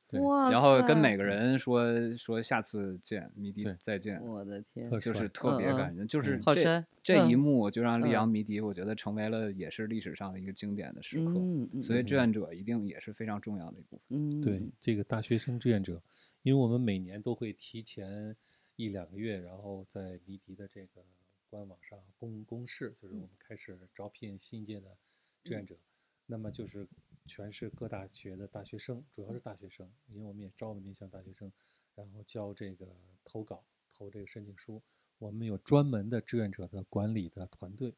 [0.51, 1.85] 然后跟每个人说
[2.17, 4.19] 说下次见，迷笛再见。
[4.25, 11.35] 我的天，就是特别感人，就是这这一幕就让溧阳迷笛，我觉得成为了也是历史上的一个经典的时刻。
[11.83, 14.41] 所以志愿者一定也是非常重要的一部分。
[14.41, 16.01] 对这个大学生志愿者，
[16.43, 18.35] 因为我们每年都会提前
[18.77, 21.05] 一两个月，然后在迷笛的这个。
[21.53, 24.97] 官网上公公示，就是我们开始招聘新一届的
[25.45, 25.77] 志愿者，
[26.25, 26.89] 那么就是
[27.27, 31.53] 全市各大学的大学生，主要是大学生，因为我们也招了面向大学生，
[31.95, 33.63] 然后交这个投稿，
[33.93, 34.83] 投这个申请书。
[35.19, 37.95] 我们有专门的志愿者的管理的团队，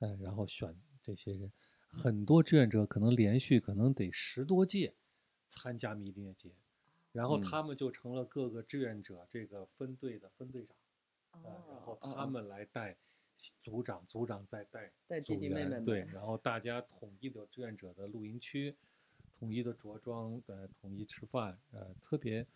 [0.00, 1.52] 哎，然后选这些人，
[1.86, 4.96] 很多志愿者可能连续可能得十多届
[5.46, 6.50] 参加迷笛音乐节，
[7.16, 10.76] 然后他们就成了各个志愿者这个分队的分队长。
[11.32, 12.96] 啊然后他们来带
[13.60, 18.74] 组长，组长再带带弟弟妹妹对，然后大家统一的志愿者的露营区，
[19.32, 22.46] 统一的着装，呃，统一吃饭，呃，特别，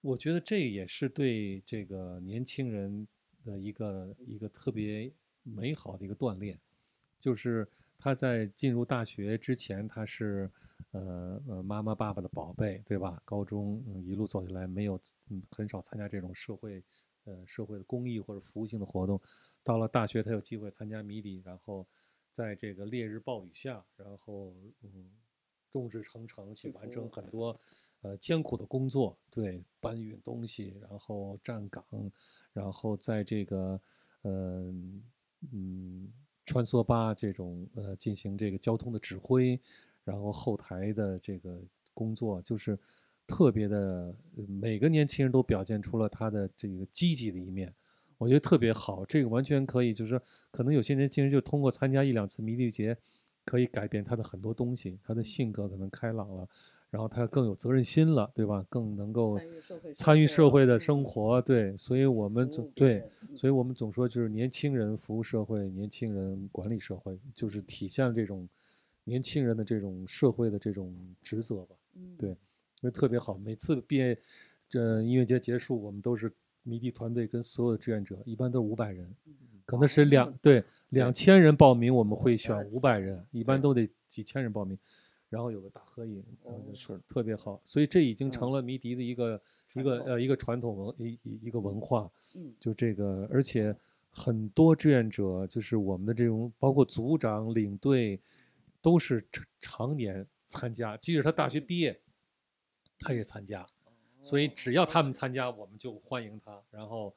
[0.00, 3.08] 我觉得这也是对这个年轻人
[3.44, 6.56] 的一个一个特别美好的一个锻炼，
[7.18, 10.48] 就是他在进入大学之前，他是
[10.90, 13.22] 呃呃妈妈爸爸的宝贝，对吧？
[13.24, 16.82] 高中一路走下来，没有嗯很少参加这种社会。
[17.24, 19.20] 呃，社会的公益或者服务性的活动，
[19.62, 21.86] 到了大学他有机会参加迷底，然后
[22.32, 25.08] 在这个烈日暴雨下，然后嗯，
[25.70, 27.56] 众志成城去完成很多
[28.00, 31.84] 呃艰苦的工作，对，搬运东西，然后站岗，
[32.52, 33.80] 然后在这个
[34.22, 34.74] 呃
[35.52, 36.12] 嗯
[36.44, 39.56] 穿梭巴这种呃进行这个交通的指挥，
[40.04, 41.60] 然后后台的这个
[41.94, 42.78] 工作就是。
[43.24, 44.14] 特别的，
[44.60, 47.72] 每个年轻人都表现出了他的这个积极的一面，
[48.18, 49.06] 我觉得特别好。
[49.06, 52.94] 这个完全可以，就是说，可能有些年轻人就通过参加一两次迷笛节，
[53.44, 56.46] 可以改变他的很多东西，他的性格可能开朗了，
[56.90, 58.66] 然后他更有责任心了，对吧？
[58.68, 59.40] 更能够
[59.96, 61.40] 参与社会的生活。
[61.40, 63.02] 对，所以我们总对，
[63.34, 68.46] 所以我们总说就是年轻人服务社会，年轻人管理社会，就是体现了这种
[69.04, 71.76] 年轻人的这种社会的这种职责吧。
[72.16, 72.36] 对。
[72.80, 74.18] 因为特别好，每次毕业，
[74.68, 76.32] 这音乐节结束，我们都是
[76.64, 79.08] 迷笛团队跟所有的志愿者，一般都是五百人，
[79.64, 84.76] 可能是两对两千人报名，我们会选五百人，一般都得几千人报名，
[85.28, 86.24] 然后有个大合影，
[86.74, 86.98] 是。
[87.06, 89.40] 特别好，所以这已经成了迷笛的一个
[89.74, 92.52] 一个呃一个传统文一一个文化，嗯。
[92.58, 93.72] 就这个，而且
[94.10, 98.18] 很多志愿者就是我们的这种，包括组长、领队，
[98.82, 101.98] 都是常常年参加，即使他大学毕业。
[103.04, 103.66] 他也参加，
[104.20, 106.62] 所以只要他们参加，我们就欢迎他。
[106.70, 107.12] 然后，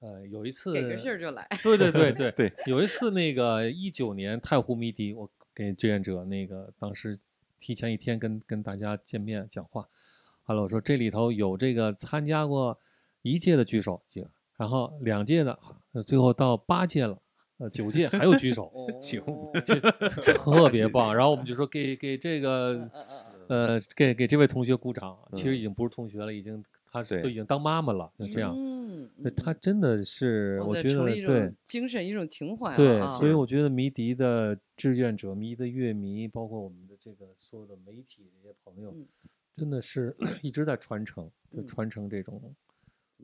[0.00, 1.48] 呃，有一次给个信儿就来。
[1.64, 7.18] 对对对对 对，有一次那个一九年太湖迷笛，我给志愿者那个当时
[7.58, 9.88] 提前一天跟跟大家见面讲话，
[10.44, 12.78] 完了我说这里头有这个参加过
[13.22, 14.02] 一届的举手，
[14.58, 15.58] 然后两届的，
[16.06, 17.18] 最后到八届了，
[17.58, 19.22] 呃九届还有举手，九，
[20.08, 21.14] 特别棒。
[21.14, 22.90] 然后我们就说给给这个。
[23.46, 25.18] 呃，给给这位同学鼓掌。
[25.34, 28.56] 其实嗯已经不是同学了，已经他是都已经当妈妈了，就这样。
[29.36, 39.06] 他真的是，哦我觉得对精神，一种情怀了对，啊所以我觉得迷笛的志愿者、迷的乐迷，包括我们的这个所有的媒体这些朋友，嗯
[39.54, 42.40] 真的是 一直在传承，就嗯传承这种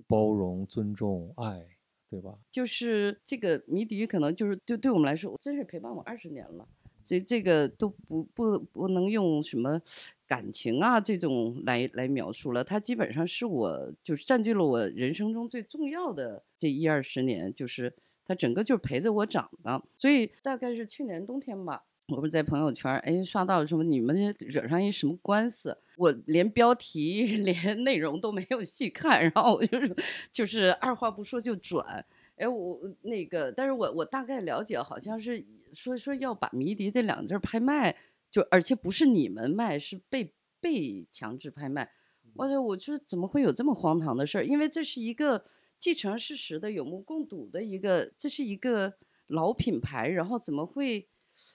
[0.07, 1.67] 包容、尊重、爱，
[2.11, 2.35] 对吧？
[2.51, 6.67] 就是这个谜底，可能就是对对我们来说，真是陪伴我二十年了。
[7.03, 9.81] 这这个都不不不能用什么
[10.27, 17.93] 感情啊这种来来描述了，它基本上是我就是占据了我人生中最重要的这一二十年，就是
[18.25, 19.83] 它整个就是陪着我长的。
[19.97, 29.97] 所以大概是去年冬天吧，我不是在朋友圈儿哎刷到什么你们惹上一什么官司，我连标题 连内容都没有细看，然后我就是
[30.33, 32.05] 就是二话不说就转。
[32.37, 35.45] 哎，我那个，但是我我大概了解，好像是
[35.75, 37.95] 说说要把迷笛这两个字儿拍卖，
[38.31, 41.91] 就而且不是你们卖，是被被强制拍卖。
[42.35, 44.45] 我觉我就是怎么会有这么荒唐的事儿？
[44.45, 45.45] 因为这是一个
[45.79, 48.95] 既成事实的、有目共睹的一个，这是一个
[49.27, 51.07] 老品牌，然后怎么会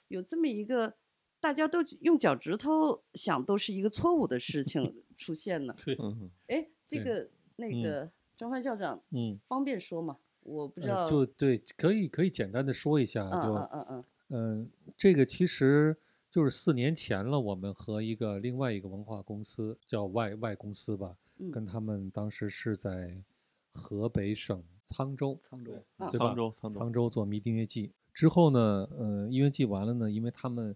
[0.07, 0.95] 有这么一个
[1.39, 5.75] 大家都用脚趾头想都是一个错误的事情 出现了？
[5.83, 10.17] 对，嗯，哎，这个那嗯个张帆校长嗯，方便说吗？
[10.41, 11.03] 我不知道。
[11.03, 15.95] 呃、就对，可以可以简单的说一下，嗯就嗯嗯嗯嗯，这个其实
[16.31, 23.23] 就是四年前了，我们和一个另外一个文化公司叫外外公司吧，嗯跟他们当时是在
[23.71, 30.73] 河北省沧州，沧州啊对吧沧州沧州做迷笛音乐季之后呢，呃，音乐季完了呢，因为他们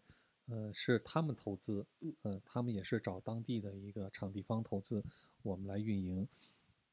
[0.47, 5.01] 呃是他们投资，嗯呃，他们也是找当地的一个场地方投资，
[5.41, 6.27] 我们来运营。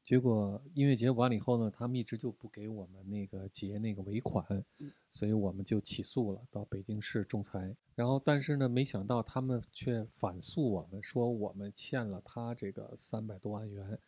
[0.06, 4.46] 结果音乐节完了以后呢，他们一直就不给我们那个结那个尾款，
[4.78, 7.74] 嗯所以我们就起诉了，到北京市仲裁。
[7.96, 13.98] 然后，但是呢，没想到他们却反诉我们，说我们欠了他这个三百多万元。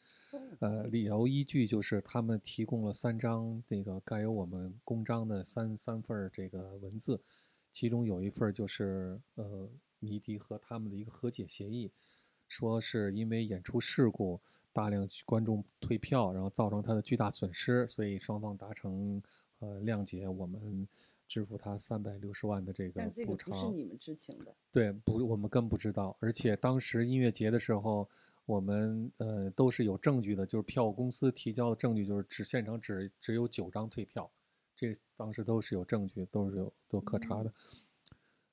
[0.60, 7.20] 呃，理由依据就是他们提供了三张这个盖有我们公章的三三份儿这个文字，
[7.72, 9.68] 其中有一份就是呃
[9.98, 11.90] 迷笛和他们的一个和解协议，
[12.46, 14.40] 说是因为演出事故
[14.78, 19.20] 大量观众退票，然后造成他的巨大损失，所以双方达成
[19.58, 20.86] 呃谅解，我们
[21.26, 23.50] 支付他三百六十万的这个但这个补偿。
[23.50, 24.54] 不是你们知情的。
[24.70, 26.16] 对，不，我们更不知道。
[26.20, 28.08] 而且当时音乐节的时候，
[28.46, 34.30] 我们呃都是有证据的，就是票务公司提交的证据，就是只现场只只有九张退票，
[34.76, 37.50] 这当时都是有证据，都是有都可查的。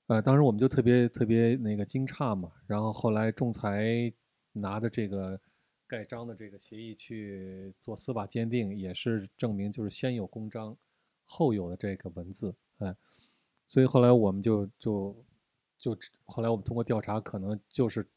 [0.08, 4.12] 呃，当时我们就特别特别那个惊诧嘛，然后后来仲裁
[4.54, 5.40] 拿着这个
[5.88, 10.76] 盖章的这个协议去做司法鉴定，也是证明就是先有公章，
[11.24, 12.96] 后有的这个文字，哎，
[13.68, 15.16] 所以后来我们就就
[15.78, 18.08] 就后来我们通过调查，可能就是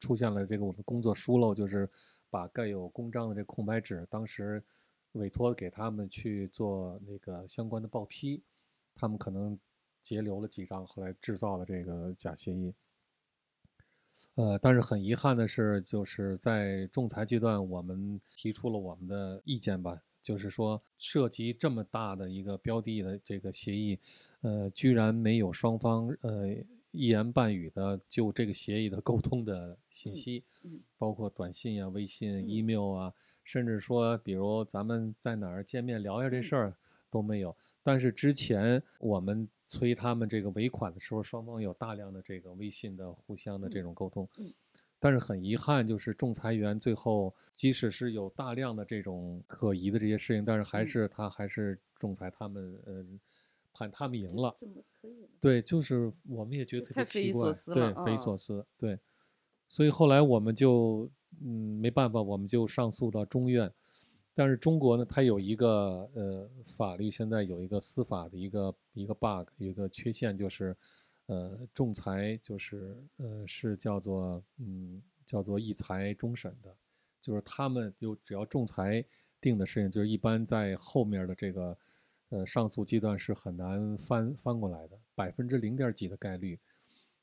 [0.00, 1.88] 出现了这个我们工作疏漏，就是
[2.28, 4.62] 把盖有公章的这空白纸，当时
[5.12, 8.42] 委托给他们去做那个相关的报批，
[8.94, 9.56] 他们可能
[10.02, 12.74] 截留了几张，后来制造了这个假协议。
[14.34, 23.98] 呃，但是很遗憾的是，就是在仲裁阶段，我们提出了我们的意见吧，就是说涉及这么大的一个标的的这个协议，
[24.40, 26.48] 呃，居然没有双方呃
[26.90, 36.76] 一言半语的就这个协议的沟通的信息，嗯包括短信啊、微信、嗯 email 啊，甚至说，比如咱们在哪儿见面聊一下这嗯事儿
[37.10, 37.56] 都没有。
[37.82, 44.28] 但是之前我们催他们这个尾款的时候，双方有大量的这个微信的互相的这种沟通。
[44.38, 44.52] 嗯
[45.04, 53.20] 但是很遗憾，就是仲裁员最后，即使是有大量的这种可疑的这些事情，但是还嗯是他还是仲裁他们，嗯，
[53.72, 54.54] 判他们赢了。
[54.56, 55.28] 怎么可以？
[55.40, 58.96] 对，就是我们也觉得特别奇怪，对，匪夷啊所思，对。
[59.68, 61.10] 所以后来我们就，
[61.44, 63.74] 嗯，没办法，我们就上诉到中院。
[64.34, 70.74] 但是中国呢，它有一个呃法律，现在有一个司法的一个一个 bug，有一个缺陷，就是，
[71.26, 76.74] 呃，仲裁就是呃是叫做嗯叫做一裁终审的，
[77.20, 79.04] 就是他们就只要仲裁
[79.40, 81.76] 定的事情，就是一般在后面的这个
[82.30, 86.58] 呃上诉阶段是很难翻翻过来的，百分之零点几的概率。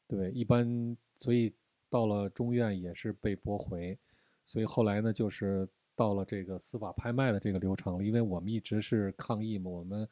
[0.07, 1.53] 对，一般所以
[1.89, 3.97] 到了中院也是被驳回，
[4.43, 5.68] 所以后来呢就是
[6.00, 10.10] 到了这个司法拍卖的这个流程了，因为我们一直是抗议嘛，我们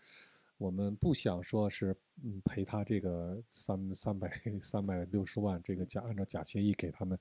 [0.58, 4.30] 我们不想说是嗯赔他这个三三百
[4.62, 7.18] 三百六十万这个假按照假协议给他们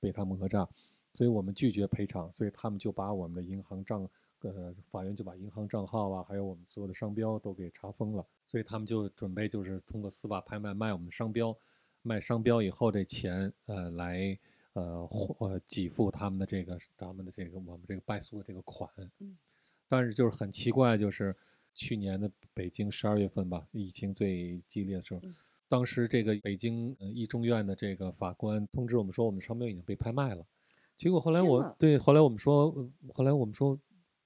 [0.00, 0.68] 被他们讹诈，
[1.12, 4.10] 所以我们拒绝赔偿，所以他们就把我们的银行账
[4.40, 11.56] 呃法院就把银行账号啊还有我们所有的商标都给查封了，所以他们就准备就是通过司法拍卖卖我们的商标。
[12.02, 14.36] 卖商标以后，这钱呃来
[14.74, 18.88] 呃或给付他们的这个咱们的这个我们这个败诉的这个款。
[19.18, 19.36] 嗯，
[19.88, 21.34] 但是就是很奇怪，就是
[21.74, 25.20] 去年的北京十二月份吧，疫情最激烈的时候，
[25.66, 30.46] 当时这个北京一中院的这个法官通知我们说，我们商标已经被拍卖了。
[30.96, 32.70] 结果后来我对后来我们说，
[33.14, 33.78] 后来我们说，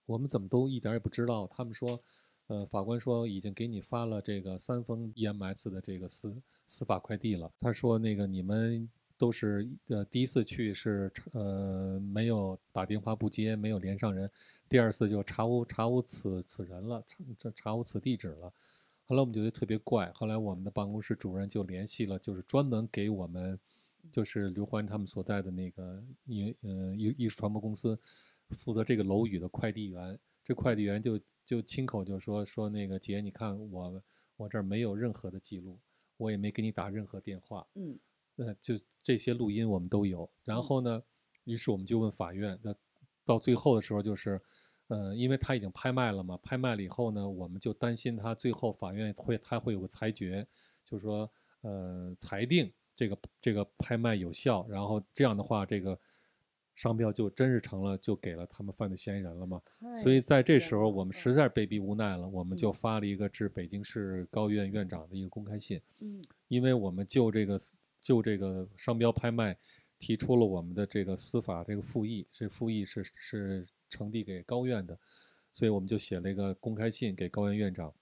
[0.07, 1.47] 我们怎么都一点也不知道。
[1.47, 2.03] 他们说，
[2.49, 7.51] 呃，法官说已经给你发了这个三封 EMS 的这个司司法快递了。
[7.59, 8.91] 他说那个你们。
[9.23, 14.29] 都是呃第一次去是呃没有打电话不接没有连上人，
[14.69, 18.53] 第二次就查无查无此此人了查查无此地址了，
[19.07, 23.57] 后来我们觉得特别怪，后来我们的办公室主任就联系了，就是专门给我们
[24.11, 27.97] 就是刘欢他们所在的那个艺呃艺艺术传播公司
[28.51, 34.03] 负责这个楼宇的快递员，这快递员就就亲口就说说那个姐你看我
[34.37, 35.79] 我这儿没有任何的记录，
[36.17, 37.97] 我也没给你打任何电话，嗯。
[38.37, 40.29] 呃，就这些录音我们都有。
[40.45, 41.03] 然后呢，
[41.45, 42.59] 于是我们就问法院。
[42.63, 42.75] 那
[43.25, 44.41] 到最后的时候，就是，
[44.89, 50.47] 呃，因为他已经拍卖了嘛，拍卖了以后呢，我们就担心他最后法院会他会有个裁决，
[50.85, 51.31] 就是说，
[51.61, 54.67] 呃，裁定这个这个拍卖有效。
[54.69, 55.99] 然后这样的话，这个
[56.75, 59.61] 商标就真是成了，就给了他们犯罪嫌疑人了嘛。
[59.95, 65.81] 所以在这时候，我们实在被逼无奈了，我们就发了一个致北京市高院院长的一个公开信。
[66.01, 67.59] 嗯，因为我们就这个。
[68.03, 69.57] 就这个商标拍卖，
[69.99, 74.99] 提出了我们的这个司法这个复议，这复议是是呈递给高院的，
[75.53, 77.95] 所以我们就写了一个公开信给高院院长，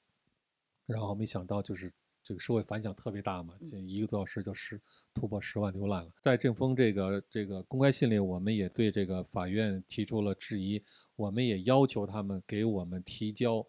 [0.86, 1.92] 然后没想到就是
[2.24, 4.80] 这个社会反响特别大嘛，这一个多小时就十
[5.12, 6.10] 突破十万浏览了。
[6.22, 10.82] 在这封这个这个公开信里，我们也对这个法院提出了质疑，
[11.14, 13.66] 我们也要求他们给我们提交，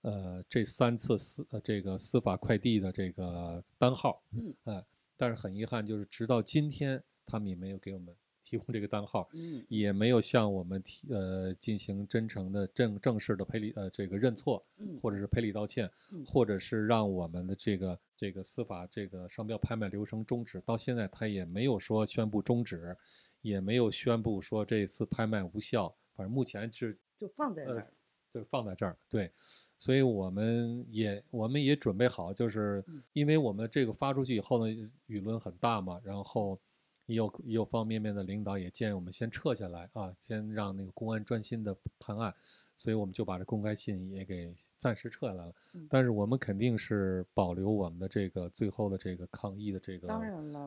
[0.00, 4.82] 呃，这三次司呃这个司法快递的这个单号，嗯，哎。
[5.16, 15.90] 但是很遗憾，就是直到今天，他们也没有给我们提供这个单号，嗯，也没有向我们提呃进行真诚的正正式的赔礼呃这个认错，嗯，或者是赔礼道歉，
[16.26, 20.60] 或者是让我们的这个这个司法这个商标拍卖流程终止。
[20.60, 22.96] 到现在他也没有说宣布终止，
[23.40, 25.94] 也没有宣布说这次拍卖无效。
[26.14, 27.86] 反正目前是就放在那儿，
[28.34, 29.30] 就放在这儿，对。
[29.76, 32.82] 所以我们也我们也准备好，就是
[33.12, 34.72] 因为我们这个发出去以后呢，
[35.08, 36.58] 舆论很大嘛，然后
[37.06, 42.34] 也有也有方面面的领导也建议我们先撤下来啊，先让那个公安专心的判案，
[42.76, 45.52] 所以我们就把这公开信也给暂时撤下来了。
[45.88, 50.08] 但是我们肯定是保留我们的这个最后的这个抗议的这个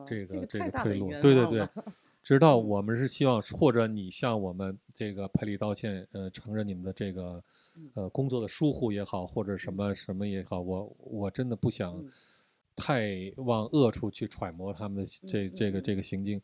[0.06, 1.68] 这个这个退路，对对对。
[2.22, 7.42] 直到我们是希望，或者你向我们这个赔礼道歉，呃，承认你们的这个，
[7.94, 12.04] 呃，工作的疏忽也好，或者什么什么也好，我我真的不想
[12.76, 16.02] 太往恶处去揣摩他们的这这个这个。
[16.02, 16.40] 行径。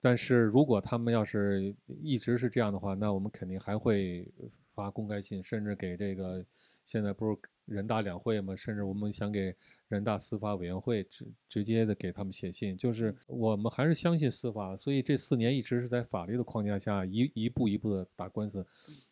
[0.00, 4.26] 但是如果他们要是一直是这样的话，那我们肯定还会
[4.74, 6.44] 发公开信，甚至给这个
[6.82, 7.38] 现在不是。
[7.66, 9.56] 人大两会嘛，甚至我们想给
[9.88, 18.66] 人大司法委员会直直接的给他们写信，就是我们还是相信司法，所以这四年一直是在法律的框架下一一步一步的打官司，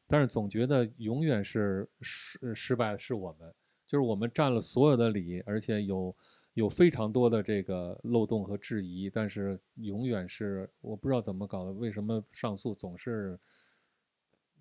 [0.07, 3.51] 但是总觉得永远是失失败的是我们，
[3.87, 6.15] 就是我们占了所有的理，而且有
[6.53, 13.39] 有非常多的这个漏洞和质疑，但是永远是我不知道怎么搞的，为什么上诉总是，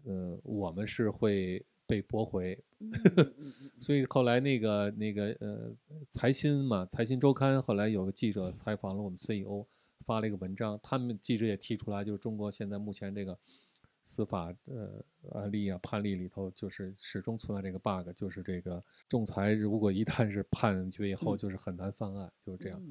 [0.06, 1.66] 呃，我们是会。
[1.88, 2.58] 被驳回，
[3.78, 5.76] 所以后来那个那个呃
[6.10, 9.66] 财新嘛，财新周刊后来有个记者采访了我们 CEO，
[10.06, 13.38] 发了一个文章，他们记者也提出来，就是中国现在目前这个
[14.04, 22.82] 司法呃案例啊判例里头，就是始终存在这个 bug，就是这个仲裁如果一旦是判决以后，就是很难翻案，就是这样。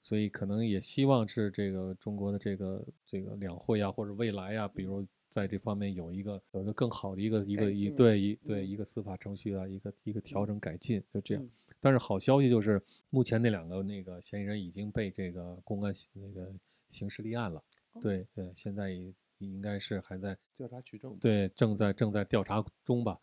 [0.00, 5.06] 所以可能也希望是这个中国的这个这个两会啊，或者未来啊，比如。
[5.30, 11.48] 在这方面有一个有一个更好的一个一个一对一对一个司法程序啊，一个一个调整改进，就这样。
[11.80, 16.52] 但是好消息就是，目前那两个那个嫌疑人已经被这个公安那个
[16.88, 17.62] 刑事立案了。
[18.02, 21.16] 对对，现在也应该是还在调查取证。
[21.18, 23.18] 对，正在正在调查中吧。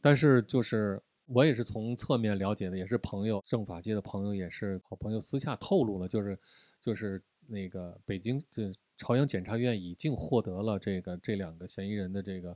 [0.00, 6.38] 但是就是我也是从侧面了解的，也是朋友政法界的朋友，也是好朋友私下透露了，就是
[6.80, 8.72] 就是那个北京这。
[8.98, 12.54] 朝阳检察院已经获得了这个这两个嫌疑人的这个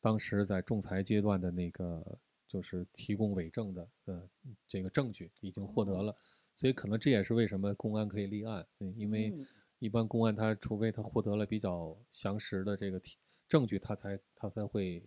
[0.00, 4.30] 当时在仲裁阶段的那个就是提供伪证的呃
[4.66, 6.16] 这个证据已经获得了，
[6.54, 9.34] 所以可能这也是为什么公安可以立案，嗯因为
[9.80, 13.16] 一般公安他除非他获得了比较详实的这个提
[13.48, 15.02] 证据，他才他才会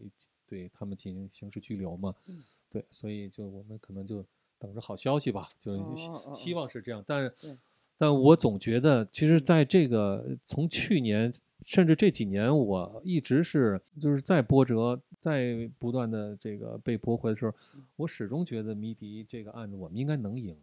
[0.46, 2.14] 对他们进行刑事拘留嘛。
[2.70, 4.26] 对，所以就我们可能就
[4.60, 6.54] 等着好消息吧，就是希希。
[6.54, 7.58] 望是这样，但是。
[8.04, 11.34] 但我总觉得，其实在这个从去年
[11.66, 17.54] 甚至这几年，我一直是就是在波折，在不断的这个被驳回的时候，
[17.95, 20.54] 我始终觉得迷笛这个案子我们应该能赢。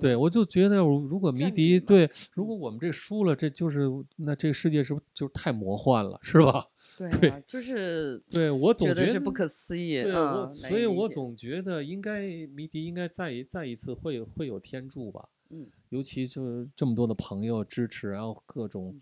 [0.00, 6.66] 对，我就觉得如果迷笛对，如果我们这输了，这就是那这个世界是不是就太魔幻了，是吧？
[7.20, 10.02] 对，就是对我总觉得是不可思议。
[10.02, 15.28] 对，我所以，我总觉得应该迷笛应该再一再一次会会有天助吧。
[15.50, 19.00] 嗯，尤其就是这么多的朋友支持，然后各种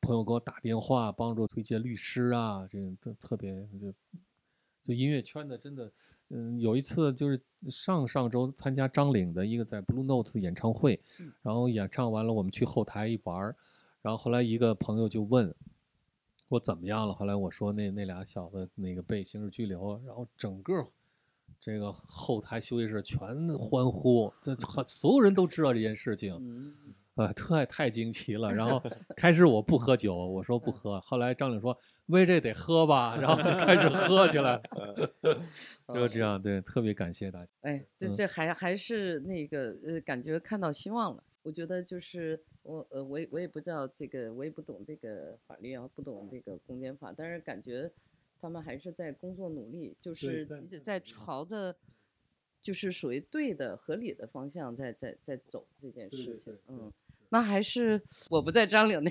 [0.00, 3.92] 朋友给我打电话帮助推荐律师啊，这都特别就
[4.82, 5.90] 就音乐圈的真的。
[6.28, 11.00] 嗯，有一次就是上上周参加张岭的一个在 Blue Note 演唱会，
[11.42, 13.56] 然后演唱完了，我们去后台一玩儿，
[14.00, 15.54] 然后后来一个朋友就问
[16.48, 19.92] 我怎么样了，后来我说那那俩小子那个被刑事拘留。
[19.92, 20.86] 了，然后整个
[21.64, 23.18] 这个后台休息室全
[23.56, 24.54] 欢呼，这
[24.86, 26.74] 所有人都知道这件事情。
[27.14, 28.52] 呃，太太惊奇了。
[28.52, 28.82] 然后
[29.16, 31.00] 开始我不喝酒，我说不喝。
[31.00, 31.74] 后来张岭说
[32.08, 34.60] ：“为这得喝吧。”然后就开始喝起来。
[35.94, 37.50] 就这样，对，特别感谢大家。
[37.62, 41.24] 哎，这这还还是那个呃，感觉看到希望了。
[41.44, 47.90] 我觉得就是我呃，我也我也不知道这个，我也不懂这个法律啊，不懂这个公检法，但是感觉
[48.44, 51.74] 他们还是在工作努力，就是一直在朝着
[52.60, 56.54] 就是属于对的、合理的方向在在在走这件事情。
[56.68, 56.92] 嗯。
[57.30, 59.10] 那还是我不在张岭那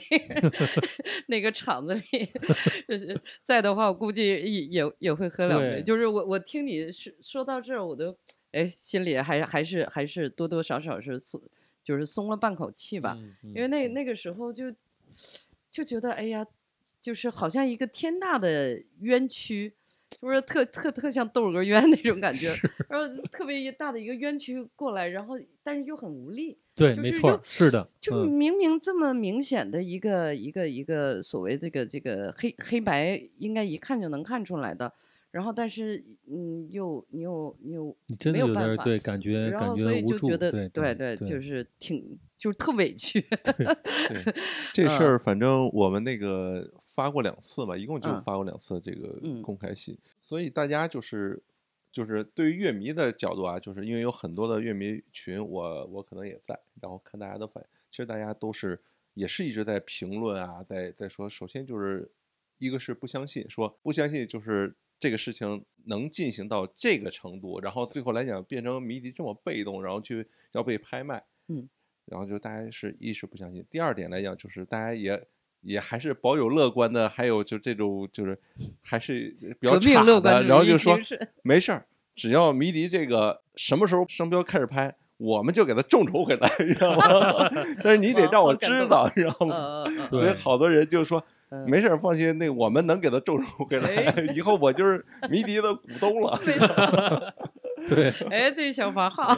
[1.25, 2.31] 那个厂子里，
[3.41, 5.81] 在的话，我估计也也也会喝两杯。
[5.81, 8.15] 就是我我听你说说到这儿，我都
[8.51, 11.41] 哎心里还还是还是多多少少是松，
[11.83, 13.17] 就是松了半口气吧。
[13.41, 14.71] 因为那那个时候就
[15.71, 16.45] 就觉得哎呀，
[17.03, 19.75] 就是好像一个天大的冤屈。
[20.19, 22.47] 不是特特特像窦娥冤那种感觉，
[22.87, 25.33] 然后特别大的一个冤屈过来，然后
[25.63, 26.55] 但是又很无力。
[26.75, 34.93] 对，没错，是的，就明明这么明显的一个一个一个所谓这个这个黑黑白，应该一看就能看出来的。
[35.31, 35.97] 然后，但是，
[36.29, 37.97] 嗯，又你又你又
[38.31, 43.19] 没有办法，对，感觉感觉无助，对对对，就是挺就是特委屈。
[43.43, 44.33] 对，
[44.71, 51.41] 这事儿反正我们那个发过两次嘛，一共就发过两次这个公开信，所以大家就是
[51.91, 58.79] 就是对于乐迷的角度啊，就是因为有很多的乐迷群，我我可能也在，然后看大家的反应，其实大家都是
[59.13, 62.11] 也是一直在评论啊，在在说，首先就是
[62.57, 64.75] 一个是不相信，说不相信就是。
[64.99, 71.67] 这个事情能进行到这个程度，然后最后来讲变成谜底这么被动，然后去要被拍卖，嗯，
[72.05, 73.65] 然后就大家是一是不相信。
[73.69, 75.27] 第二点来讲，就是大家也
[75.63, 78.37] 也还是保有乐观的，还有就这种就是
[78.81, 80.97] 还是比较差的，然后就说
[81.41, 81.85] 没事儿，
[82.15, 87.49] 只要迷笛这个什么时候商标开始拍，我们就给他众筹回来， 你知道吗？
[87.83, 89.83] 但是你得让我知道，你知道吗？
[90.11, 91.23] 所以好多人就说。
[91.67, 96.41] 没事，放心，那我们能给他众筹回来，以后我就是迷笛的股东了。
[97.87, 99.37] 对，哎，这想法好，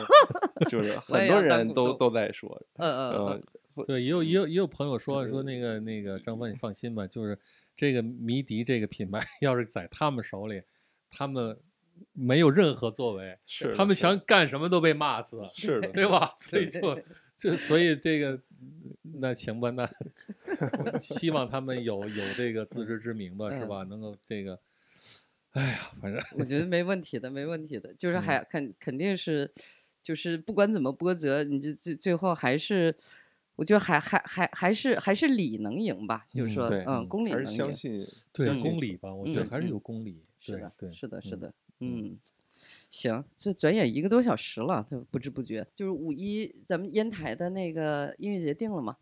[0.69, 3.43] 就是很多人都都在说，嗯嗯嗯，
[3.87, 7.37] 对，也有也有也有朋友说说那个那个张帆，你放心吧，就是
[7.75, 10.61] 这个迷笛这个品牌 要是在他们手里，
[11.09, 11.57] 他们
[12.13, 16.33] 没有任何作为，是他们想干什么都被骂死，是的，对吧？
[16.39, 17.01] 所以就
[17.37, 18.41] 就所以这个。
[19.17, 23.83] 那行吧，那希望他们有有这个自知之明吧，是吧？
[23.83, 24.59] 能够这个，
[25.51, 29.49] 哎呀，反正我觉得没问题的，没问题的，就是还肯肯定是，
[30.01, 32.95] 就是不管怎么波折，你这最最后还是，
[33.55, 42.17] 我觉得还还还还是还是理能赢吧，就是说，嗯，公理能赢，相信对公理吧，我觉得还是有公理，是的，对，是的，是的，嗯。
[42.89, 48.95] 行，这转眼一个多小时了，就不知不觉就是五一，咱们烟台的那个音乐节定了吗？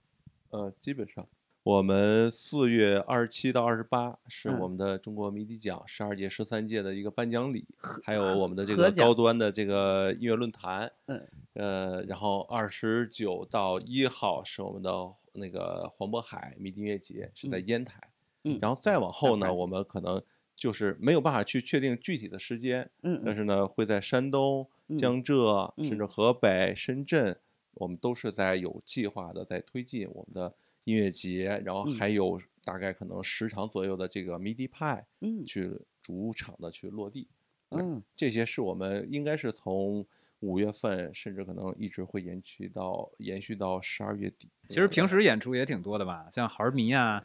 [0.49, 1.28] 呃，基本上，
[1.64, 7.66] 我们四月二十七到二十八是我们的中国迷笛奖十二届、十三届的一个颁奖礼，
[8.03, 10.91] 还有我们的这个高端的这个音乐论坛。
[11.05, 14.91] 嗯，呃，然后二十九到一号是我们的
[15.34, 18.01] 那个黄渤海迷笛音乐节，是在烟台。
[18.43, 20.22] 嗯，然后再往后呢，我们可能。
[20.55, 27.36] 就是没有办法去确定具体的时间，嗯，但是呢，会在山东、江浙，甚至河北、深圳，
[27.74, 30.53] 我们都是在有计划的在推进我们的
[30.86, 35.72] 音乐节，然后还有大概可能十场左右的这个迷笛派，嗯，去
[36.02, 37.28] 主场的去落地，
[37.70, 40.06] 嗯，这些是我们应该是从
[40.40, 44.50] 五月份，甚至可能一直会延续到延续到十二月底。
[44.68, 47.24] 其实平时演出也挺多的吧，像孩儿迷啊，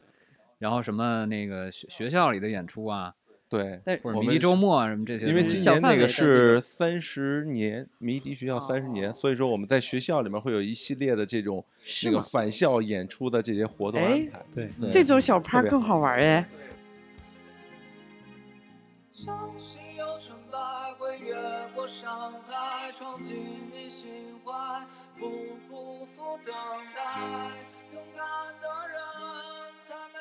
[0.59, 3.15] 然后什么那个学学校里的演出啊。
[3.49, 11.65] 对，但我们迷笛周末啊什么这些，因为今年那个是种三十年迷笛学校三十年，所以说我们在学校里面会有一系列的这种
[12.05, 14.45] 那个返校演出的这些活动安哎排。
[14.55, 16.47] 对，这种小趴更好玩哎。
[19.11, 20.59] 相信有成败
[20.99, 21.35] 会越
[21.75, 23.35] 过山海，闯进
[23.73, 24.11] 你心
[24.45, 24.53] 怀，
[25.19, 25.27] 不
[25.69, 26.55] 辜负等
[26.95, 27.51] 待。
[27.95, 28.23] 勇敢
[28.61, 29.01] 的人
[29.83, 30.18] 才。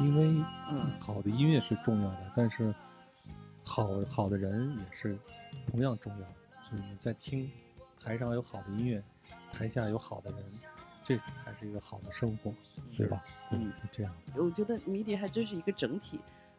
[0.00, 2.74] 因为嗯好的音乐是重要的，但是
[3.64, 5.18] 好好的人也是
[5.66, 6.34] 同样重要的。
[6.70, 7.50] 就是你在听
[8.02, 9.02] 台上有好的音乐，
[9.52, 10.40] 台下有好的人，
[11.04, 12.52] 这才是一个好的生活，
[12.96, 13.24] 对吧？
[13.52, 14.12] 嗯，是这样。
[14.36, 16.18] 我觉得迷笛还真是一个整体，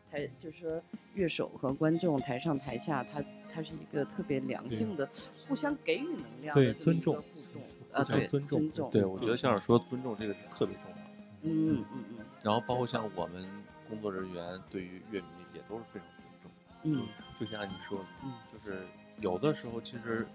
[0.10, 0.82] 台就是说
[1.14, 3.22] 乐手和观众台上台下，它
[3.52, 5.08] 它是一个特别良性的，
[5.48, 7.62] 互相给予能量对的一尊重个互动
[7.92, 11.04] 啊，对，尊重尊重，对，我觉得像是说尊重这个是特别重要的。
[11.42, 12.15] 嗯嗯嗯
[12.46, 13.44] 然后包括像我们
[13.90, 16.52] 工作人员对于乐迷也都是非常尊重。
[16.84, 17.08] 嗯
[17.40, 18.86] 就像你说的，嗯就是
[19.20, 20.28] 有的时候其实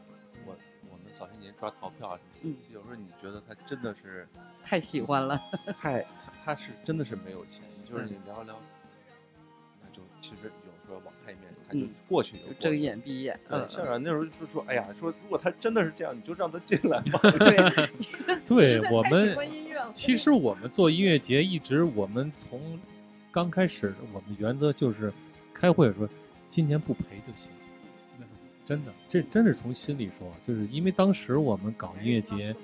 [0.44, 0.56] 我
[0.90, 5.38] 我们早些年抓逃票啊什么嗯的，有时候你觉得他真的是嗯，太喜欢了，
[5.78, 8.56] 太他他是真的是没有钱，就是嗯你聊一聊，
[9.80, 10.50] 那就其实
[11.30, 17.20] 开一面他就嗯过去就睁眼闭眼，对，嗯，校长那时候就说：“哎呀，说如果他真的是这样，你就让他进来吧。
[18.44, 19.36] 对，对我们
[19.92, 22.78] 其实我们做音乐节，一直我们从
[23.30, 25.12] 刚开始，我们原则就是
[25.54, 26.08] 开会说，
[26.48, 27.52] 今年不赔就行。
[28.64, 32.54] 真的，这真是从心里说，就是因为当时我们搞音乐节，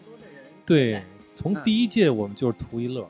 [0.65, 1.03] 对，
[1.33, 3.09] 从嗯第一届我们就是图一乐，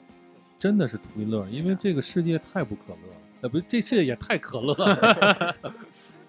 [0.58, 5.54] 真的是图一乐，因为这个世界太不可乐了，呃，不是，这这也太可乐了。